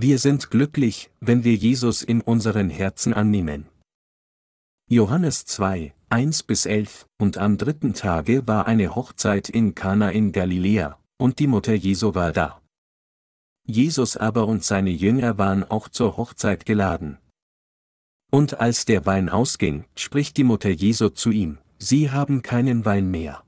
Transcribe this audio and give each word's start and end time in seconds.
Wir 0.00 0.20
sind 0.20 0.52
glücklich, 0.52 1.10
wenn 1.18 1.42
wir 1.42 1.56
Jesus 1.56 2.02
in 2.02 2.20
unseren 2.20 2.70
Herzen 2.70 3.12
annehmen. 3.12 3.66
Johannes 4.88 5.44
2, 5.46 5.92
1 6.08 6.44
bis 6.44 6.66
11, 6.66 7.08
und 7.18 7.36
am 7.36 7.58
dritten 7.58 7.94
Tage 7.94 8.46
war 8.46 8.68
eine 8.68 8.94
Hochzeit 8.94 9.48
in 9.48 9.74
Kana 9.74 10.10
in 10.10 10.30
Galiläa, 10.30 11.00
und 11.16 11.40
die 11.40 11.48
Mutter 11.48 11.74
Jesu 11.74 12.14
war 12.14 12.30
da. 12.30 12.62
Jesus 13.66 14.16
aber 14.16 14.46
und 14.46 14.62
seine 14.62 14.90
Jünger 14.90 15.36
waren 15.36 15.64
auch 15.64 15.88
zur 15.88 16.16
Hochzeit 16.16 16.64
geladen. 16.64 17.18
Und 18.30 18.60
als 18.60 18.84
der 18.84 19.04
Wein 19.04 19.28
ausging, 19.28 19.84
spricht 19.96 20.36
die 20.36 20.44
Mutter 20.44 20.70
Jesu 20.70 21.08
zu 21.08 21.32
ihm, 21.32 21.58
Sie 21.80 22.12
haben 22.12 22.42
keinen 22.42 22.84
Wein 22.84 23.10
mehr. 23.10 23.42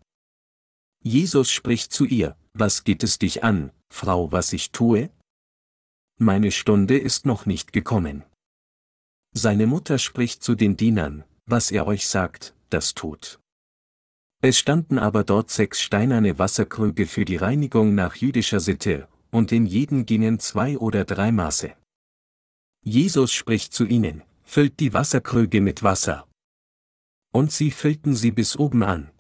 Jesus 1.01 1.53
spricht 1.53 1.93
zu 1.93 2.07
ihr, 2.07 2.37
Was 2.55 2.83
geht 2.83 3.05
es 3.05 3.21
dich 3.21 3.45
an, 3.45 3.71
Frau, 3.89 4.33
was 4.33 4.53
ich 4.53 4.73
tue? 4.73 5.11
Meine 6.23 6.51
Stunde 6.51 6.99
ist 6.99 7.25
noch 7.25 7.47
nicht 7.47 7.73
gekommen. 7.73 8.25
Seine 9.33 9.67
Mutter 9.67 9.97
spricht 9.97 10.43
zu 10.43 10.55
den 10.55 10.77
Dienern, 10.77 11.25
was 11.47 11.71
er 11.71 11.87
euch 11.87 12.07
sagt, 12.07 12.55
das 12.69 12.93
tut. 12.93 13.41
Es 14.43 14.59
standen 14.59 14.99
aber 14.99 15.25
dort 15.25 15.49
sechs 15.49 15.81
steinerne 15.81 16.39
Wasserkrüge 16.39 17.07
für 17.07 17.25
die 17.25 17.37
Reinigung 17.37 17.95
nach 17.95 18.17
jüdischer 18.17 18.61
Sitte, 18.61 19.09
und 19.31 19.51
in 19.51 19.65
jeden 19.65 20.05
gingen 20.05 20.39
zwei 20.41 20.77
oder 20.77 21.07
drei 21.07 21.33
Maße. 21.33 21.73
Jesus 22.83 23.33
spricht 23.33 23.73
zu 23.73 23.87
ihnen, 23.87 24.23
füllt 24.43 24.79
die 24.79 24.93
Wasserkrüge 24.93 25.63
mit 25.63 25.83
Wasser. 25.83 26.29
Und 27.33 27.51
sie 27.51 27.71
füllten 27.71 28.15
sie 28.15 28.31
bis 28.31 28.59
oben 28.59 28.83
an. 28.83 29.11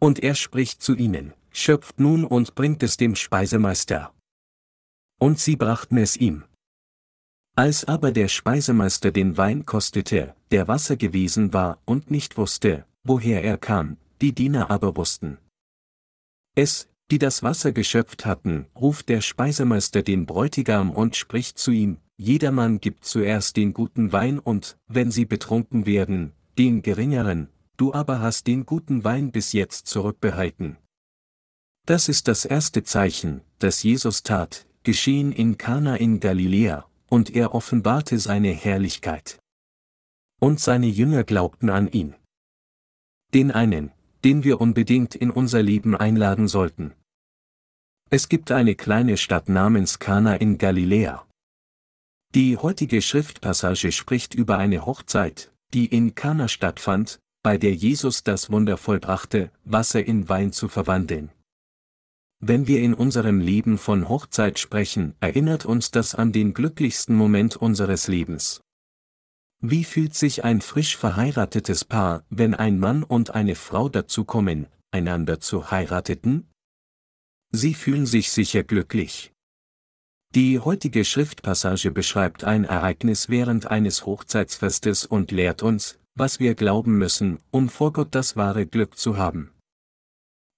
Und 0.00 0.20
er 0.20 0.34
spricht 0.34 0.82
zu 0.82 0.94
ihnen, 0.94 1.34
schöpft 1.50 2.00
nun 2.00 2.24
und 2.24 2.54
bringt 2.54 2.82
es 2.82 2.96
dem 2.96 3.16
Speisemeister. 3.16 4.14
Und 5.20 5.38
sie 5.38 5.56
brachten 5.56 5.98
es 5.98 6.16
ihm. 6.16 6.44
Als 7.54 7.84
aber 7.84 8.10
der 8.10 8.28
Speisemeister 8.28 9.10
den 9.10 9.36
Wein 9.36 9.66
kostete, 9.66 10.34
der 10.50 10.66
Wasser 10.66 10.96
gewesen 10.96 11.52
war 11.52 11.78
und 11.84 12.10
nicht 12.10 12.38
wusste, 12.38 12.86
woher 13.04 13.44
er 13.44 13.58
kam, 13.58 13.98
die 14.22 14.32
Diener 14.32 14.70
aber 14.70 14.96
wussten. 14.96 15.36
Es, 16.54 16.88
die 17.10 17.18
das 17.18 17.42
Wasser 17.42 17.72
geschöpft 17.72 18.24
hatten, 18.24 18.66
ruft 18.74 19.10
der 19.10 19.20
Speisemeister 19.20 20.02
den 20.02 20.24
Bräutigam 20.24 20.90
und 20.90 21.16
spricht 21.16 21.58
zu 21.58 21.70
ihm, 21.70 21.98
jedermann 22.16 22.80
gibt 22.80 23.04
zuerst 23.04 23.58
den 23.58 23.74
guten 23.74 24.12
Wein 24.12 24.38
und, 24.38 24.78
wenn 24.86 25.10
sie 25.10 25.26
betrunken 25.26 25.84
werden, 25.84 26.32
den 26.56 26.80
geringeren, 26.80 27.50
du 27.76 27.92
aber 27.92 28.20
hast 28.20 28.46
den 28.46 28.64
guten 28.64 29.04
Wein 29.04 29.32
bis 29.32 29.52
jetzt 29.52 29.86
zurückbehalten. 29.86 30.78
Das 31.84 32.08
ist 32.08 32.26
das 32.26 32.46
erste 32.46 32.84
Zeichen, 32.84 33.42
das 33.58 33.82
Jesus 33.82 34.22
tat, 34.22 34.66
geschehen 34.82 35.32
in 35.32 35.58
Kana 35.58 35.96
in 35.96 36.20
Galiläa, 36.20 36.86
und 37.08 37.34
er 37.34 37.54
offenbarte 37.54 38.18
seine 38.18 38.52
Herrlichkeit. 38.52 39.40
Und 40.40 40.60
seine 40.60 40.86
Jünger 40.86 41.24
glaubten 41.24 41.68
an 41.70 41.90
ihn. 41.90 42.14
Den 43.34 43.50
einen, 43.50 43.92
den 44.24 44.44
wir 44.44 44.60
unbedingt 44.60 45.14
in 45.14 45.30
unser 45.30 45.62
Leben 45.62 45.96
einladen 45.96 46.48
sollten. 46.48 46.94
Es 48.10 48.28
gibt 48.28 48.50
eine 48.50 48.74
kleine 48.74 49.16
Stadt 49.16 49.48
namens 49.48 49.98
Kana 49.98 50.34
in 50.34 50.58
Galiläa. 50.58 51.26
Die 52.34 52.56
heutige 52.56 53.02
Schriftpassage 53.02 53.92
spricht 53.92 54.34
über 54.34 54.58
eine 54.58 54.86
Hochzeit, 54.86 55.52
die 55.74 55.86
in 55.86 56.14
Kana 56.14 56.48
stattfand, 56.48 57.20
bei 57.42 57.56
der 57.56 57.74
Jesus 57.74 58.22
das 58.22 58.50
Wunder 58.50 58.76
vollbrachte, 58.76 59.50
Wasser 59.64 60.04
in 60.04 60.28
Wein 60.28 60.52
zu 60.52 60.68
verwandeln. 60.68 61.30
Wenn 62.42 62.66
wir 62.66 62.80
in 62.80 62.94
unserem 62.94 63.38
Leben 63.38 63.76
von 63.76 64.08
Hochzeit 64.08 64.58
sprechen, 64.58 65.14
erinnert 65.20 65.66
uns 65.66 65.90
das 65.90 66.14
an 66.14 66.32
den 66.32 66.54
glücklichsten 66.54 67.14
Moment 67.14 67.56
unseres 67.56 68.08
Lebens. 68.08 68.62
Wie 69.62 69.84
fühlt 69.84 70.14
sich 70.14 70.42
ein 70.42 70.62
frisch 70.62 70.96
verheiratetes 70.96 71.84
Paar, 71.84 72.24
wenn 72.30 72.54
ein 72.54 72.78
Mann 72.78 73.02
und 73.02 73.34
eine 73.34 73.56
Frau 73.56 73.90
dazu 73.90 74.24
kommen, 74.24 74.68
einander 74.90 75.38
zu 75.40 75.70
heirateten? 75.70 76.48
Sie 77.52 77.74
fühlen 77.74 78.06
sich 78.06 78.30
sicher 78.30 78.64
glücklich. 78.64 79.32
Die 80.34 80.60
heutige 80.60 81.04
Schriftpassage 81.04 81.90
beschreibt 81.90 82.44
ein 82.44 82.64
Ereignis 82.64 83.28
während 83.28 83.66
eines 83.66 84.06
Hochzeitsfestes 84.06 85.04
und 85.04 85.30
lehrt 85.30 85.62
uns, 85.62 85.98
was 86.14 86.40
wir 86.40 86.54
glauben 86.54 86.96
müssen, 86.96 87.38
um 87.50 87.68
vor 87.68 87.92
Gott 87.92 88.14
das 88.14 88.34
wahre 88.36 88.64
Glück 88.64 88.96
zu 88.96 89.18
haben. 89.18 89.50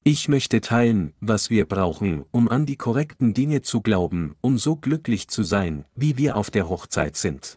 Ich 0.05 0.27
möchte 0.27 0.61
teilen, 0.61 1.13
was 1.21 1.49
wir 1.49 1.65
brauchen, 1.65 2.25
um 2.33 2.49
an 2.49 2.67
die 2.67 2.75
korrekten 2.75 3.35
Dinge 3.35 3.63
zu 3.63 3.81
glauben, 3.81 4.35
um 4.41 4.59
so 4.59 4.75
glücklich 4.75 5.29
zu 5.29 5.45
sein, 5.45 5.85
wie 5.95 6.19
wir 6.19 6.37
auf 6.37 6.51
der 6.51 6.69
Hochzeit 6.69 7.15
sind. 7.15 7.57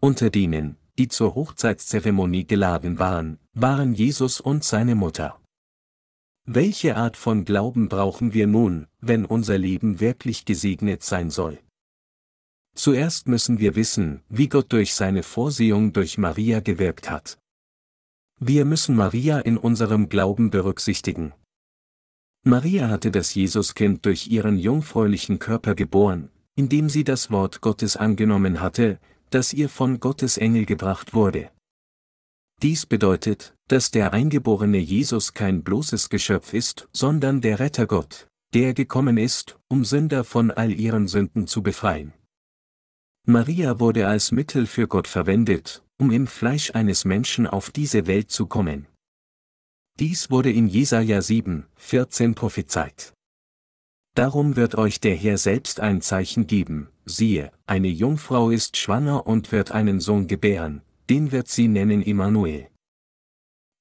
Unter 0.00 0.30
denen, 0.30 0.76
die 0.96 1.08
zur 1.08 1.34
Hochzeitszeremonie 1.34 2.46
geladen 2.46 2.98
waren, 2.98 3.38
waren 3.52 3.92
Jesus 3.92 4.40
und 4.40 4.64
seine 4.64 4.94
Mutter. 4.94 5.38
Welche 6.46 6.96
Art 6.96 7.18
von 7.18 7.44
Glauben 7.44 7.90
brauchen 7.90 8.32
wir 8.32 8.46
nun, 8.46 8.86
wenn 9.00 9.26
unser 9.26 9.58
Leben 9.58 10.00
wirklich 10.00 10.46
gesegnet 10.46 11.02
sein 11.02 11.30
soll? 11.30 11.58
Zuerst 12.74 13.28
müssen 13.28 13.58
wir 13.58 13.76
wissen, 13.76 14.22
wie 14.30 14.48
Gott 14.48 14.72
durch 14.72 14.94
seine 14.94 15.22
Vorsehung 15.22 15.92
durch 15.92 16.16
Maria 16.16 16.60
gewirkt 16.60 17.10
hat. 17.10 17.38
Wir 18.46 18.66
müssen 18.66 18.94
Maria 18.94 19.38
in 19.38 19.56
unserem 19.56 20.10
Glauben 20.10 20.50
berücksichtigen. 20.50 21.32
Maria 22.44 22.88
hatte 22.88 23.10
das 23.10 23.34
Jesuskind 23.34 24.04
durch 24.04 24.26
ihren 24.26 24.58
jungfräulichen 24.58 25.38
Körper 25.38 25.74
geboren, 25.74 26.28
indem 26.54 26.90
sie 26.90 27.04
das 27.04 27.30
Wort 27.30 27.62
Gottes 27.62 27.96
angenommen 27.96 28.60
hatte, 28.60 29.00
das 29.30 29.54
ihr 29.54 29.70
von 29.70 29.98
Gottes 29.98 30.36
Engel 30.36 30.66
gebracht 30.66 31.14
wurde. 31.14 31.52
Dies 32.60 32.84
bedeutet, 32.84 33.54
dass 33.68 33.90
der 33.90 34.12
eingeborene 34.12 34.76
Jesus 34.76 35.32
kein 35.32 35.62
bloßes 35.62 36.10
Geschöpf 36.10 36.52
ist, 36.52 36.86
sondern 36.92 37.40
der 37.40 37.60
Rettergott, 37.60 38.28
der 38.52 38.74
gekommen 38.74 39.16
ist, 39.16 39.58
um 39.68 39.86
Sünder 39.86 40.22
von 40.22 40.50
all 40.50 40.70
ihren 40.70 41.08
Sünden 41.08 41.46
zu 41.46 41.62
befreien. 41.62 42.12
Maria 43.26 43.80
wurde 43.80 44.06
als 44.06 44.32
Mittel 44.32 44.66
für 44.66 44.86
Gott 44.86 45.08
verwendet, 45.08 45.83
um 45.98 46.10
im 46.10 46.26
Fleisch 46.26 46.74
eines 46.74 47.04
Menschen 47.04 47.46
auf 47.46 47.70
diese 47.70 48.06
Welt 48.06 48.30
zu 48.30 48.46
kommen. 48.46 48.86
Dies 49.98 50.30
wurde 50.30 50.50
in 50.50 50.66
Jesaja 50.66 51.22
7, 51.22 51.66
14 51.76 52.34
prophezeit. 52.34 53.12
Darum 54.14 54.56
wird 54.56 54.76
euch 54.76 55.00
der 55.00 55.16
Herr 55.16 55.38
selbst 55.38 55.80
ein 55.80 56.00
Zeichen 56.00 56.46
geben, 56.46 56.88
siehe, 57.04 57.52
eine 57.66 57.88
Jungfrau 57.88 58.50
ist 58.50 58.76
schwanger 58.76 59.26
und 59.26 59.52
wird 59.52 59.72
einen 59.72 60.00
Sohn 60.00 60.26
gebären, 60.26 60.82
den 61.10 61.32
wird 61.32 61.48
sie 61.48 61.68
nennen 61.68 62.02
Immanuel. 62.02 62.68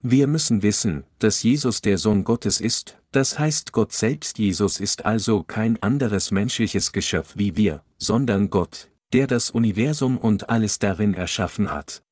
Wir 0.05 0.27
müssen 0.27 0.63
wissen, 0.63 1.05
dass 1.19 1.43
Jesus 1.43 1.81
der 1.81 1.97
Sohn 1.97 2.23
Gottes 2.25 2.59
ist, 2.59 2.97
das 3.11 3.39
heißt 3.39 3.71
Gott 3.71 3.93
selbst 3.93 4.37
Jesus 4.37 4.79
ist 4.79 5.05
also 5.05 5.43
kein 5.43 5.81
anderes 5.81 6.31
menschliches 6.31 6.91
Geschöpf 6.91 7.33
wie 7.37 7.55
wir, 7.55 7.83
sondern 7.97 8.49
Gott, 8.49 8.89
der 9.13 9.27
das 9.27 9.51
Universum 9.51 10.17
und 10.17 10.49
alles 10.49 10.79
darin 10.79 11.13
erschaffen 11.13 11.71
hat. 11.71 12.03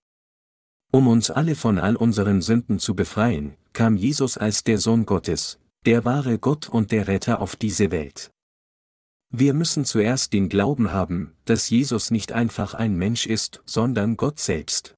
Um 0.92 1.08
uns 1.08 1.32
alle 1.32 1.56
von 1.56 1.80
all 1.80 1.96
unseren 1.96 2.42
Sünden 2.42 2.80
zu 2.80 2.96
befreien, 2.96 3.56
kam 3.74 3.98
Jesus 3.98 4.38
als 4.38 4.64
der 4.64 4.78
Sohn 4.78 5.06
Gottes, 5.06 5.60
der 5.86 6.06
wahre 6.06 6.38
Gott 6.38 6.70
und 6.70 6.92
der 6.92 7.08
Retter 7.08 7.42
auf 7.42 7.56
diese 7.56 7.92
Welt. 7.92 8.32
Wir 9.34 9.54
müssen 9.54 9.86
zuerst 9.86 10.34
den 10.34 10.50
Glauben 10.50 10.92
haben, 10.92 11.34
dass 11.46 11.70
Jesus 11.70 12.12
nicht 12.12 12.34
einfach 12.34 12.74
ein 12.74 12.98
Mensch 12.98 13.26
ist, 13.26 13.62
sondern 13.66 14.18
Gott 14.18 14.40
selbst. 14.40 14.96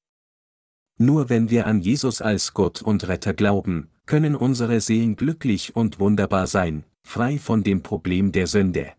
Nur 0.97 1.29
wenn 1.29 1.49
wir 1.51 1.67
an 1.67 1.81
Jesus 1.81 2.21
als 2.21 2.53
Gott 2.53 2.81
und 2.81 3.07
Retter 3.07 3.33
glauben, 3.33 3.89
können 4.05 4.35
unsere 4.35 4.81
Seelen 4.81 5.15
glücklich 5.15 5.75
und 5.75 5.99
wunderbar 5.99 6.47
sein, 6.47 6.83
frei 7.03 7.37
von 7.37 7.63
dem 7.63 7.83
Problem 7.83 8.31
der 8.31 8.47
Sünde. 8.47 8.93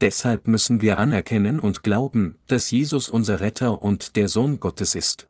Deshalb 0.00 0.48
müssen 0.48 0.80
wir 0.80 0.98
anerkennen 0.98 1.60
und 1.60 1.82
glauben, 1.82 2.38
dass 2.46 2.70
Jesus 2.70 3.08
unser 3.08 3.40
Retter 3.40 3.82
und 3.82 4.16
der 4.16 4.28
Sohn 4.28 4.58
Gottes 4.58 4.94
ist. 4.94 5.26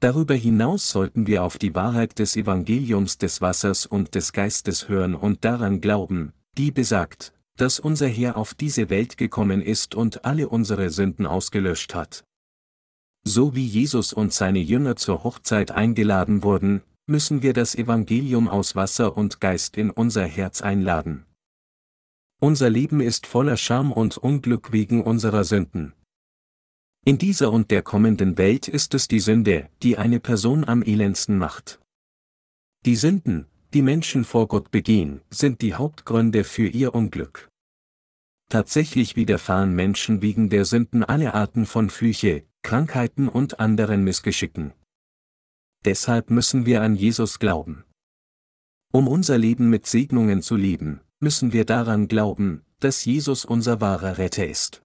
Darüber 0.00 0.34
hinaus 0.34 0.90
sollten 0.90 1.26
wir 1.26 1.44
auf 1.44 1.58
die 1.58 1.74
Wahrheit 1.74 2.18
des 2.18 2.36
Evangeliums 2.36 3.18
des 3.18 3.40
Wassers 3.40 3.86
und 3.86 4.14
des 4.14 4.32
Geistes 4.32 4.88
hören 4.88 5.14
und 5.14 5.44
daran 5.44 5.80
glauben, 5.80 6.32
die 6.58 6.70
besagt, 6.70 7.32
dass 7.56 7.78
unser 7.78 8.08
Herr 8.08 8.36
auf 8.36 8.54
diese 8.54 8.90
Welt 8.90 9.16
gekommen 9.16 9.62
ist 9.62 9.94
und 9.94 10.24
alle 10.24 10.48
unsere 10.48 10.90
Sünden 10.90 11.24
ausgelöscht 11.24 11.94
hat. 11.94 12.24
So 13.24 13.54
wie 13.54 13.64
Jesus 13.64 14.12
und 14.12 14.32
seine 14.32 14.58
Jünger 14.58 14.96
zur 14.96 15.22
Hochzeit 15.22 15.70
eingeladen 15.70 16.42
wurden, 16.42 16.82
müssen 17.06 17.42
wir 17.42 17.52
das 17.52 17.74
Evangelium 17.74 18.48
aus 18.48 18.74
Wasser 18.74 19.16
und 19.16 19.40
Geist 19.40 19.76
in 19.76 19.90
unser 19.90 20.24
Herz 20.24 20.60
einladen. 20.60 21.24
Unser 22.44 22.70
Leben 22.70 22.98
ist 22.98 23.28
voller 23.28 23.56
Scham 23.56 23.92
und 23.92 24.18
Unglück 24.18 24.72
wegen 24.72 25.04
unserer 25.04 25.44
Sünden. 25.44 25.92
In 27.04 27.16
dieser 27.16 27.52
und 27.52 27.70
der 27.70 27.82
kommenden 27.82 28.36
Welt 28.36 28.66
ist 28.66 28.94
es 28.94 29.06
die 29.06 29.20
Sünde, 29.20 29.70
die 29.84 29.96
eine 29.96 30.18
Person 30.18 30.64
am 30.64 30.82
elendsten 30.82 31.38
macht. 31.38 31.80
Die 32.84 32.96
Sünden, 32.96 33.46
die 33.74 33.82
Menschen 33.82 34.24
vor 34.24 34.48
Gott 34.48 34.72
begehen, 34.72 35.20
sind 35.30 35.60
die 35.62 35.74
Hauptgründe 35.74 36.42
für 36.42 36.66
ihr 36.66 36.96
Unglück. 36.96 37.48
tatsächlich 38.48 39.14
widerfahren 39.14 39.72
Menschen 39.76 40.20
wegen 40.20 40.50
der 40.50 40.64
Sünden 40.64 41.04
alle 41.04 41.34
Arten 41.34 41.64
von 41.64 41.90
Flüche, 41.90 42.44
Krankheiten 42.62 43.28
und 43.28 43.60
anderen 43.60 44.02
Missgeschicken. 44.02 44.72
Deshalb 45.84 46.28
müssen 46.28 46.66
wir 46.66 46.82
an 46.82 46.96
Jesus 46.96 47.38
glauben. 47.38 47.84
Um 48.92 49.06
unser 49.06 49.38
Leben 49.38 49.70
mit 49.70 49.86
Segnungen 49.86 50.42
zu 50.42 50.56
leben, 50.56 51.02
müssen 51.22 51.52
wir 51.52 51.64
daran 51.64 52.08
glauben, 52.08 52.64
dass 52.80 53.04
Jesus 53.04 53.44
unser 53.44 53.80
wahrer 53.80 54.18
Retter 54.18 54.46
ist. 54.46 54.82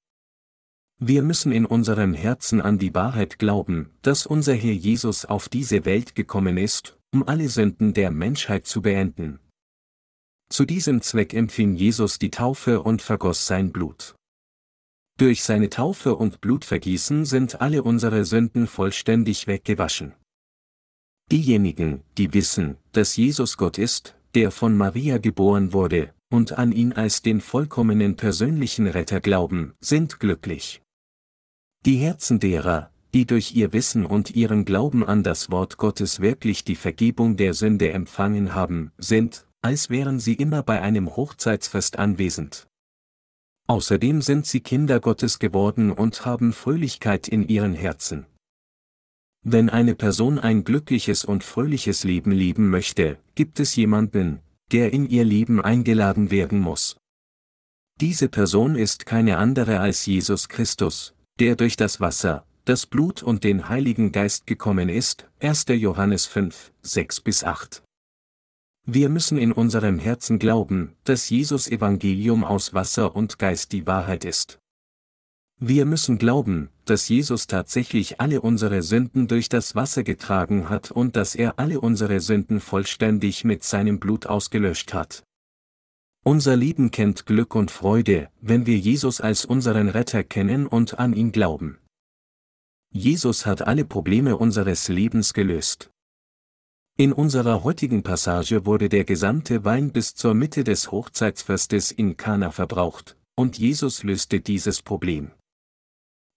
Wir 0.99 1.21
müssen 1.21 1.51
in 1.51 1.65
unserem 1.65 2.13
Herzen 2.13 2.61
an 2.61 2.77
die 2.77 2.93
Wahrheit 2.93 3.39
glauben, 3.39 3.91
dass 4.03 4.25
unser 4.25 4.53
Herr 4.53 4.73
Jesus 4.73 5.25
auf 5.25 5.49
diese 5.49 5.85
Welt 5.85 6.15
gekommen 6.15 6.57
ist, 6.57 6.97
um 7.11 7.27
alle 7.27 7.49
Sünden 7.49 7.93
der 7.93 8.11
Menschheit 8.11 8.67
zu 8.67 8.81
beenden. 8.81 9.39
Zu 10.49 10.65
diesem 10.65 11.01
Zweck 11.01 11.33
empfing 11.33 11.75
Jesus 11.75 12.19
die 12.19 12.31
Taufe 12.31 12.81
und 12.81 13.01
vergoss 13.01 13.47
sein 13.47 13.71
Blut. 13.71 14.15
Durch 15.17 15.43
seine 15.43 15.69
Taufe 15.69 16.15
und 16.15 16.41
Blutvergießen 16.41 17.25
sind 17.25 17.61
alle 17.61 17.81
unsere 17.83 18.25
Sünden 18.25 18.67
vollständig 18.67 19.47
weggewaschen. 19.47 20.13
Diejenigen, 21.31 22.03
die 22.17 22.33
wissen, 22.33 22.77
dass 22.91 23.17
Jesus 23.17 23.57
Gott 23.57 23.77
ist, 23.77 24.15
der 24.35 24.51
von 24.51 24.77
Maria 24.77 25.17
geboren 25.17 25.73
wurde, 25.73 26.13
und 26.29 26.57
an 26.57 26.71
ihn 26.71 26.93
als 26.93 27.21
den 27.21 27.41
vollkommenen 27.41 28.15
persönlichen 28.15 28.87
Retter 28.87 29.19
glauben, 29.19 29.73
sind 29.79 30.19
glücklich. 30.19 30.81
Die 31.85 31.97
Herzen 31.97 32.39
derer, 32.39 32.91
die 33.13 33.25
durch 33.25 33.55
ihr 33.55 33.73
Wissen 33.73 34.05
und 34.05 34.35
ihren 34.35 34.65
Glauben 34.65 35.05
an 35.05 35.23
das 35.23 35.49
Wort 35.51 35.77
Gottes 35.77 36.19
wirklich 36.19 36.63
die 36.63 36.75
Vergebung 36.75 37.37
der 37.37 37.53
Sünde 37.53 37.91
empfangen 37.91 38.53
haben, 38.53 38.91
sind, 38.97 39.47
als 39.61 39.89
wären 39.89 40.19
sie 40.19 40.33
immer 40.33 40.63
bei 40.63 40.81
einem 40.81 41.15
Hochzeitsfest 41.15 41.97
anwesend. 41.97 42.67
Außerdem 43.67 44.21
sind 44.21 44.45
sie 44.45 44.61
Kinder 44.61 44.99
Gottes 44.99 45.39
geworden 45.39 45.91
und 45.91 46.25
haben 46.25 46.53
Fröhlichkeit 46.53 47.27
in 47.27 47.47
ihren 47.47 47.73
Herzen. 47.73 48.25
Wenn 49.43 49.69
eine 49.69 49.95
Person 49.95 50.39
ein 50.39 50.63
glückliches 50.63 51.25
und 51.25 51.43
fröhliches 51.43 52.03
Leben 52.03 52.31
leben 52.31 52.69
möchte, 52.69 53.17
gibt 53.35 53.59
es 53.59 53.75
jemanden, 53.75 54.39
der 54.71 54.93
in 54.93 55.07
ihr 55.07 55.23
Leben 55.23 55.61
eingeladen 55.61 56.31
werden 56.31 56.59
muss. 56.59 56.97
Diese 57.99 58.29
Person 58.29 58.75
ist 58.75 59.05
keine 59.05 59.37
andere 59.37 59.79
als 59.79 60.05
Jesus 60.05 60.49
Christus, 60.49 61.15
der 61.39 61.55
durch 61.55 61.75
das 61.77 61.99
Wasser, 61.99 62.45
das 62.65 62.85
Blut 62.85 63.23
und 63.23 63.43
den 63.43 63.69
Heiligen 63.69 64.11
Geist 64.11 64.45
gekommen 64.45 64.89
ist, 64.89 65.27
1. 65.39 65.65
Johannes 65.69 66.25
5, 66.25 66.71
6 66.81 67.21
bis 67.21 67.43
8. 67.43 67.81
Wir 68.85 69.09
müssen 69.09 69.37
in 69.37 69.51
unserem 69.51 69.99
Herzen 69.99 70.39
glauben, 70.39 70.95
dass 71.03 71.29
Jesus 71.29 71.67
Evangelium 71.67 72.43
aus 72.43 72.73
Wasser 72.73 73.15
und 73.15 73.39
Geist 73.39 73.71
die 73.71 73.87
Wahrheit 73.87 74.25
ist. 74.25 74.59
Wir 75.59 75.85
müssen 75.85 76.19
glauben, 76.19 76.69
dass 76.85 77.09
Jesus 77.09 77.47
tatsächlich 77.47 78.21
alle 78.21 78.41
unsere 78.41 78.83
Sünden 78.83 79.27
durch 79.27 79.49
das 79.49 79.73
Wasser 79.73 80.03
getragen 80.03 80.69
hat 80.69 80.91
und 80.91 81.15
dass 81.15 81.33
er 81.33 81.57
alle 81.57 81.81
unsere 81.81 82.19
Sünden 82.19 82.59
vollständig 82.59 83.43
mit 83.43 83.63
seinem 83.63 83.99
Blut 83.99 84.27
ausgelöscht 84.27 84.93
hat. 84.93 85.23
Unser 86.23 86.55
Leben 86.55 86.91
kennt 86.91 87.25
Glück 87.25 87.55
und 87.55 87.71
Freude, 87.71 88.29
wenn 88.39 88.67
wir 88.67 88.77
Jesus 88.77 89.19
als 89.19 89.45
unseren 89.45 89.89
Retter 89.89 90.23
kennen 90.23 90.67
und 90.67 90.99
an 90.99 91.13
ihn 91.13 91.31
glauben. 91.31 91.79
Jesus 92.93 93.47
hat 93.47 93.63
alle 93.63 93.85
Probleme 93.85 94.37
unseres 94.37 94.89
Lebens 94.89 95.33
gelöst. 95.33 95.89
In 96.97 97.13
unserer 97.13 97.63
heutigen 97.63 98.03
Passage 98.03 98.65
wurde 98.65 98.89
der 98.89 99.05
gesamte 99.05 99.65
Wein 99.65 99.91
bis 99.91 100.13
zur 100.13 100.35
Mitte 100.35 100.63
des 100.63 100.91
Hochzeitsfestes 100.91 101.91
in 101.91 102.15
Kana 102.15 102.51
verbraucht, 102.51 103.17
und 103.35 103.57
Jesus 103.57 104.03
löste 104.03 104.39
dieses 104.39 104.81
Problem. 104.81 105.31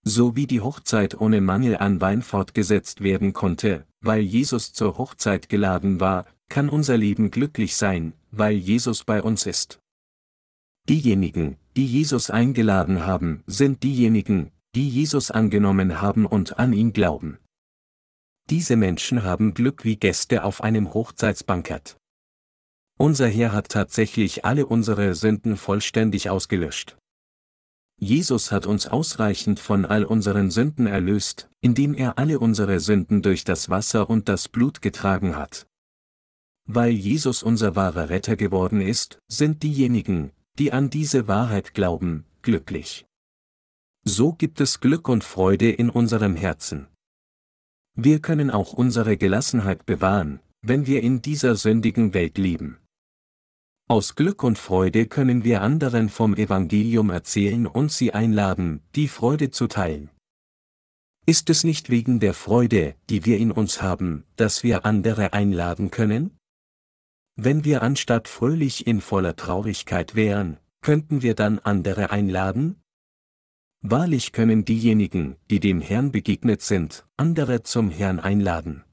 So 0.03 0.35
wie 0.35 0.47
die 0.47 0.61
Hochzeit 0.61 1.19
ohne 1.19 1.41
Mangel 1.41 1.77
an 1.77 2.01
Wein 2.01 2.21
fortgesetzt 2.21 3.01
werden 3.01 3.33
konnte, 3.33 3.85
weil 4.01 4.21
Jesus 4.21 4.73
zur 4.73 4.97
Hochzeit 4.97 5.47
geladen 5.47 5.99
war, 5.99 6.25
kann 6.49 6.69
unser 6.69 6.97
Leben 6.97 7.31
glücklich 7.31 7.75
sein, 7.75 8.13
weil 8.31 8.55
Jesus 8.55 9.03
bei 9.03 9.21
uns 9.21 9.45
ist. 9.45 9.79
Diejenigen, 10.89 11.57
die 11.75 11.85
Jesus 11.85 12.29
eingeladen 12.31 13.05
haben, 13.05 13.43
sind 13.45 13.83
diejenigen, 13.83 14.51
die 14.75 14.89
Jesus 14.89 15.29
angenommen 15.31 16.01
haben 16.01 16.25
und 16.25 16.57
an 16.57 16.73
ihn 16.73 16.93
glauben. 16.93 17.37
Diese 18.49 18.75
Menschen 18.75 19.23
haben 19.23 19.53
Glück 19.53 19.85
wie 19.85 19.97
Gäste 19.97 20.43
auf 20.43 20.61
einem 20.61 20.93
Hochzeitsbankett. 20.93 21.97
Unser 22.97 23.27
Herr 23.27 23.53
hat 23.53 23.69
tatsächlich 23.69 24.45
alle 24.45 24.65
unsere 24.65 25.15
Sünden 25.15 25.57
vollständig 25.57 26.29
ausgelöscht. 26.29 26.97
Jesus 28.03 28.51
hat 28.51 28.65
uns 28.65 28.87
ausreichend 28.87 29.59
von 29.59 29.85
all 29.85 30.05
unseren 30.05 30.49
Sünden 30.49 30.87
erlöst, 30.87 31.51
indem 31.61 31.93
er 31.93 32.17
alle 32.17 32.39
unsere 32.39 32.79
Sünden 32.79 33.21
durch 33.21 33.43
das 33.43 33.69
Wasser 33.69 34.09
und 34.09 34.27
das 34.27 34.49
Blut 34.49 34.81
getragen 34.81 35.35
hat. 35.35 35.67
Weil 36.65 36.93
Jesus 36.93 37.43
unser 37.43 37.75
wahrer 37.75 38.09
Retter 38.09 38.35
geworden 38.35 38.81
ist, 38.81 39.19
sind 39.27 39.61
diejenigen, 39.61 40.31
die 40.57 40.71
an 40.71 40.89
diese 40.89 41.27
Wahrheit 41.27 41.75
glauben, 41.75 42.25
glücklich. 42.41 43.05
So 44.03 44.33
gibt 44.33 44.61
es 44.61 44.79
Glück 44.79 45.07
und 45.07 45.23
Freude 45.23 45.69
in 45.69 45.91
unserem 45.91 46.35
Herzen. 46.35 46.87
Wir 47.93 48.19
können 48.19 48.49
auch 48.49 48.73
unsere 48.73 49.15
Gelassenheit 49.15 49.85
bewahren, 49.85 50.39
wenn 50.63 50.87
wir 50.87 51.03
in 51.03 51.21
dieser 51.21 51.55
sündigen 51.55 52.15
Welt 52.15 52.39
leben. 52.39 52.80
Aus 53.91 54.15
Glück 54.15 54.41
und 54.43 54.57
Freude 54.57 55.05
können 55.05 55.43
wir 55.43 55.61
anderen 55.61 56.07
vom 56.07 56.33
Evangelium 56.33 57.09
erzählen 57.09 57.67
und 57.67 57.91
sie 57.91 58.13
einladen, 58.13 58.79
die 58.95 59.09
Freude 59.09 59.51
zu 59.51 59.67
teilen. 59.67 60.09
Ist 61.25 61.49
es 61.49 61.65
nicht 61.65 61.89
wegen 61.89 62.21
der 62.21 62.33
Freude, 62.33 62.95
die 63.09 63.25
wir 63.25 63.37
in 63.37 63.51
uns 63.51 63.81
haben, 63.81 64.23
dass 64.37 64.63
wir 64.63 64.85
andere 64.85 65.33
einladen 65.33 65.91
können? 65.91 66.37
Wenn 67.35 67.65
wir 67.65 67.81
anstatt 67.83 68.29
fröhlich 68.29 68.87
in 68.87 69.01
voller 69.01 69.35
Traurigkeit 69.35 70.15
wären, 70.15 70.57
könnten 70.79 71.21
wir 71.21 71.35
dann 71.35 71.59
andere 71.59 72.11
einladen? 72.11 72.81
Wahrlich 73.81 74.31
können 74.31 74.63
diejenigen, 74.63 75.35
die 75.49 75.59
dem 75.59 75.81
Herrn 75.81 76.13
begegnet 76.13 76.61
sind, 76.61 77.05
andere 77.17 77.63
zum 77.63 77.89
Herrn 77.89 78.21
einladen. 78.21 78.85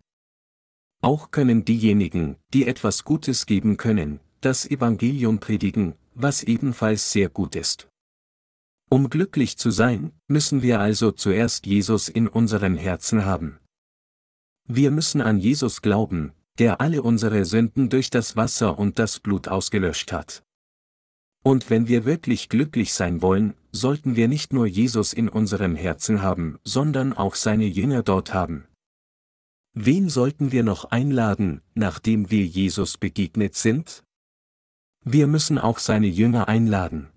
Auch 1.00 1.30
können 1.30 1.64
diejenigen, 1.64 2.34
die 2.52 2.66
etwas 2.66 3.04
Gutes 3.04 3.46
geben 3.46 3.76
können, 3.76 4.18
das 4.40 4.70
Evangelium 4.70 5.38
predigen, 5.40 5.94
was 6.14 6.42
ebenfalls 6.42 7.12
sehr 7.12 7.28
gut 7.28 7.54
ist. 7.54 7.88
Um 8.90 9.10
glücklich 9.10 9.58
zu 9.58 9.70
sein, 9.70 10.12
müssen 10.28 10.62
wir 10.62 10.80
also 10.80 11.12
zuerst 11.12 11.66
Jesus 11.66 12.08
in 12.08 12.26
unseren 12.26 12.76
Herzen 12.76 13.24
haben. 13.24 13.58
Wir 14.66 14.90
müssen 14.90 15.20
an 15.20 15.38
Jesus 15.38 15.82
glauben, 15.82 16.32
der 16.58 16.80
alle 16.80 17.02
unsere 17.02 17.44
Sünden 17.44 17.88
durch 17.88 18.10
das 18.10 18.36
Wasser 18.36 18.78
und 18.78 18.98
das 18.98 19.20
Blut 19.20 19.48
ausgelöscht 19.48 20.12
hat. 20.12 20.42
Und 21.44 21.70
wenn 21.70 21.86
wir 21.86 22.04
wirklich 22.04 22.48
glücklich 22.48 22.92
sein 22.92 23.22
wollen, 23.22 23.54
sollten 23.72 24.16
wir 24.16 24.28
nicht 24.28 24.52
nur 24.52 24.66
Jesus 24.66 25.12
in 25.12 25.28
unserem 25.28 25.76
Herzen 25.76 26.20
haben, 26.22 26.58
sondern 26.64 27.12
auch 27.12 27.34
seine 27.34 27.66
Jünger 27.66 28.02
dort 28.02 28.34
haben. 28.34 28.66
Wen 29.74 30.08
sollten 30.08 30.50
wir 30.50 30.64
noch 30.64 30.86
einladen, 30.86 31.62
nachdem 31.74 32.30
wir 32.30 32.44
Jesus 32.44 32.98
begegnet 32.98 33.54
sind? 33.54 34.02
Wir 35.10 35.26
müssen 35.26 35.56
auch 35.56 35.78
seine 35.78 36.06
Jünger 36.06 36.48
einladen. 36.48 37.08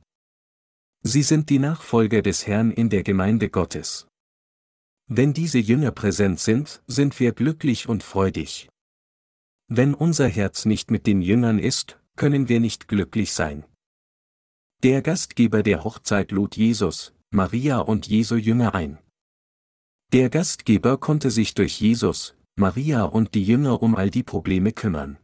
Sie 1.04 1.24
sind 1.24 1.50
die 1.50 1.60
Nachfolger 1.60 2.22
des 2.22 2.48
Herrn 2.48 2.72
in 2.72 2.90
der 2.90 3.04
Gemeinde 3.04 3.50
Gottes. 3.50 4.08
Wenn 5.10 5.34
diese 5.34 5.60
Jünger 5.60 5.92
präsent 5.92 6.40
sind, 6.40 6.82
sind 6.88 7.20
wir 7.20 7.34
glücklich 7.34 7.90
und 7.90 8.02
freudig. 8.02 8.70
Wenn 9.68 9.94
unser 9.94 10.30
Herz 10.30 10.64
nicht 10.64 10.90
mit 10.90 11.06
den 11.06 11.22
Jüngern 11.22 11.60
ist, 11.60 12.00
können 12.16 12.48
wir 12.48 12.62
nicht 12.62 12.88
glücklich 12.88 13.34
sein. 13.34 13.66
Der 14.84 15.02
Gastgeber 15.02 15.62
der 15.62 15.84
Hochzeit 15.84 16.32
lud 16.32 16.56
Jesus, 16.56 17.14
Maria 17.30 17.80
und 17.80 18.08
Jesu 18.08 18.38
Jünger 18.38 18.74
ein. 18.74 19.00
Der 20.14 20.30
Gastgeber 20.30 20.98
konnte 20.98 21.30
sich 21.30 21.56
durch 21.56 21.82
Jesus, 21.82 22.36
Maria 22.56 23.04
und 23.04 23.34
die 23.34 23.44
Jünger 23.44 23.84
um 23.84 23.96
all 23.96 24.10
die 24.10 24.24
Probleme 24.24 24.72
kümmern. 24.72 25.18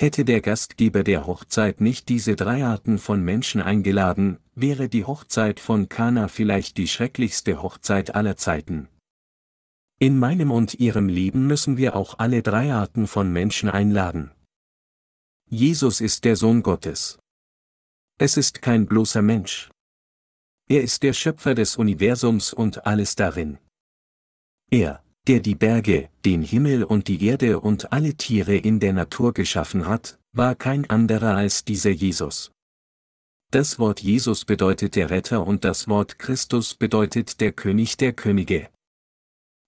Hätte 0.00 0.24
der 0.24 0.40
Gastgeber 0.40 1.02
der 1.02 1.26
Hochzeit 1.26 1.80
nicht 1.80 2.08
diese 2.08 2.36
drei 2.36 2.64
Arten 2.64 2.98
von 2.98 3.20
Menschen 3.20 3.60
eingeladen, 3.60 4.38
wäre 4.54 4.88
die 4.88 5.04
Hochzeit 5.04 5.58
von 5.58 5.88
Kana 5.88 6.28
vielleicht 6.28 6.76
die 6.76 6.86
schrecklichste 6.86 7.62
Hochzeit 7.62 8.14
aller 8.14 8.36
Zeiten. 8.36 8.88
In 9.98 10.16
meinem 10.16 10.52
und 10.52 10.74
Ihrem 10.74 11.08
Leben 11.08 11.48
müssen 11.48 11.76
wir 11.78 11.96
auch 11.96 12.20
alle 12.20 12.44
drei 12.44 12.72
Arten 12.72 13.08
von 13.08 13.32
Menschen 13.32 13.68
einladen. 13.68 14.30
Jesus 15.50 16.00
ist 16.00 16.24
der 16.24 16.36
Sohn 16.36 16.62
Gottes. 16.62 17.18
Es 18.18 18.36
ist 18.36 18.62
kein 18.62 18.86
bloßer 18.86 19.20
Mensch. 19.20 19.68
Er 20.68 20.84
ist 20.84 21.02
der 21.02 21.12
Schöpfer 21.12 21.56
des 21.56 21.76
Universums 21.76 22.52
und 22.52 22.86
alles 22.86 23.16
darin. 23.16 23.58
Er, 24.70 25.02
der 25.26 25.40
die 25.40 25.54
Berge, 25.54 26.08
den 26.24 26.42
Himmel 26.42 26.84
und 26.84 27.08
die 27.08 27.24
Erde 27.26 27.60
und 27.60 27.92
alle 27.92 28.14
Tiere 28.14 28.56
in 28.56 28.80
der 28.80 28.92
Natur 28.92 29.34
geschaffen 29.34 29.86
hat, 29.86 30.18
war 30.32 30.54
kein 30.54 30.88
anderer 30.88 31.36
als 31.36 31.64
dieser 31.64 31.90
Jesus. 31.90 32.52
Das 33.50 33.78
Wort 33.78 34.00
Jesus 34.00 34.44
bedeutet 34.44 34.94
der 34.94 35.10
Retter 35.10 35.46
und 35.46 35.64
das 35.64 35.88
Wort 35.88 36.18
Christus 36.18 36.74
bedeutet 36.74 37.40
der 37.40 37.52
König 37.52 37.96
der 37.96 38.12
Könige. 38.12 38.68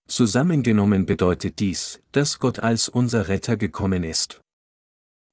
Zusammengenommen 0.07 1.07
bedeutet 1.07 1.61
dies, 1.61 2.01
dass 2.13 2.39
Gott 2.39 2.59
als 2.59 2.89
unser 2.89 3.29
Retter 3.29 3.57
gekommen 3.57 4.05
ist. 4.05 4.41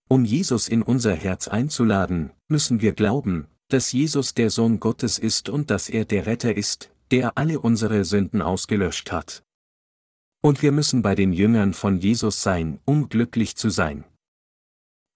Um 0.07 0.23
Jesus 0.23 0.69
in 0.69 0.81
unser 0.81 1.13
Herz 1.13 1.47
einzuladen, 1.47 2.31
müssen 2.47 2.79
wir 2.79 2.93
glauben, 2.93 3.47
dass 3.67 3.91
Jesus 3.91 4.33
der 4.33 4.49
Sohn 4.49 4.79
Gottes 4.79 5.19
ist 5.19 5.49
und 5.49 5.69
dass 5.69 5.89
er 5.89 6.05
der 6.05 6.25
Retter 6.25 6.55
ist, 6.55 6.89
der 7.11 7.37
alle 7.37 7.59
unsere 7.59 8.05
Sünden 8.05 8.41
ausgelöscht 8.41 9.11
hat. 9.11 9.43
Und 10.47 10.61
wir 10.61 10.71
müssen 10.71 11.01
bei 11.01 11.13
den 11.13 11.33
Jüngern 11.33 11.73
von 11.73 11.97
Jesus 11.97 12.41
sein, 12.41 12.79
um 12.85 13.09
glücklich 13.09 13.57
zu 13.57 13.69
sein. 13.69 14.05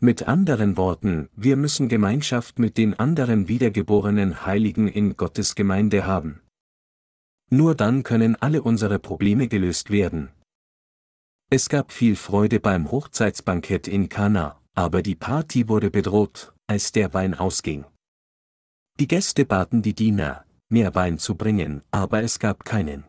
Mit 0.01 0.27
anderen 0.27 0.75
Worten, 0.75 1.29
wir 1.37 1.55
müssen 1.55 1.87
Gemeinschaft 1.87 2.59
mit 2.59 2.77
den 2.77 2.99
anderen 2.99 3.47
wiedergeborenen 3.47 4.45
Heiligen 4.45 4.89
in 4.89 5.15
Gottes 5.15 5.55
Gemeinde 5.55 6.05
haben. 6.05 6.41
Nur 7.49 7.75
dann 7.75 8.03
können 8.03 8.35
alle 8.35 8.61
unsere 8.61 8.99
Probleme 8.99 9.47
gelöst 9.47 9.89
werden. 9.89 10.31
Es 11.49 11.69
gab 11.69 11.93
viel 11.93 12.17
Freude 12.17 12.59
beim 12.59 12.91
Hochzeitsbankett 12.91 13.87
in 13.87 14.09
Kana, 14.09 14.59
aber 14.75 15.01
die 15.01 15.15
Party 15.15 15.69
wurde 15.69 15.91
bedroht, 15.91 16.53
als 16.67 16.91
der 16.91 17.13
Wein 17.13 17.35
ausging. 17.35 17.85
Die 18.99 19.07
Gäste 19.07 19.45
baten 19.45 19.81
die 19.81 19.95
Diener, 19.95 20.43
mehr 20.67 20.93
Wein 20.93 21.19
zu 21.19 21.35
bringen, 21.35 21.83
aber 21.89 22.21
es 22.21 22.37
gab 22.37 22.65
keinen. 22.65 23.05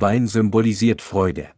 Wein 0.00 0.28
symbolisiert 0.28 1.00
Freude. 1.00 1.50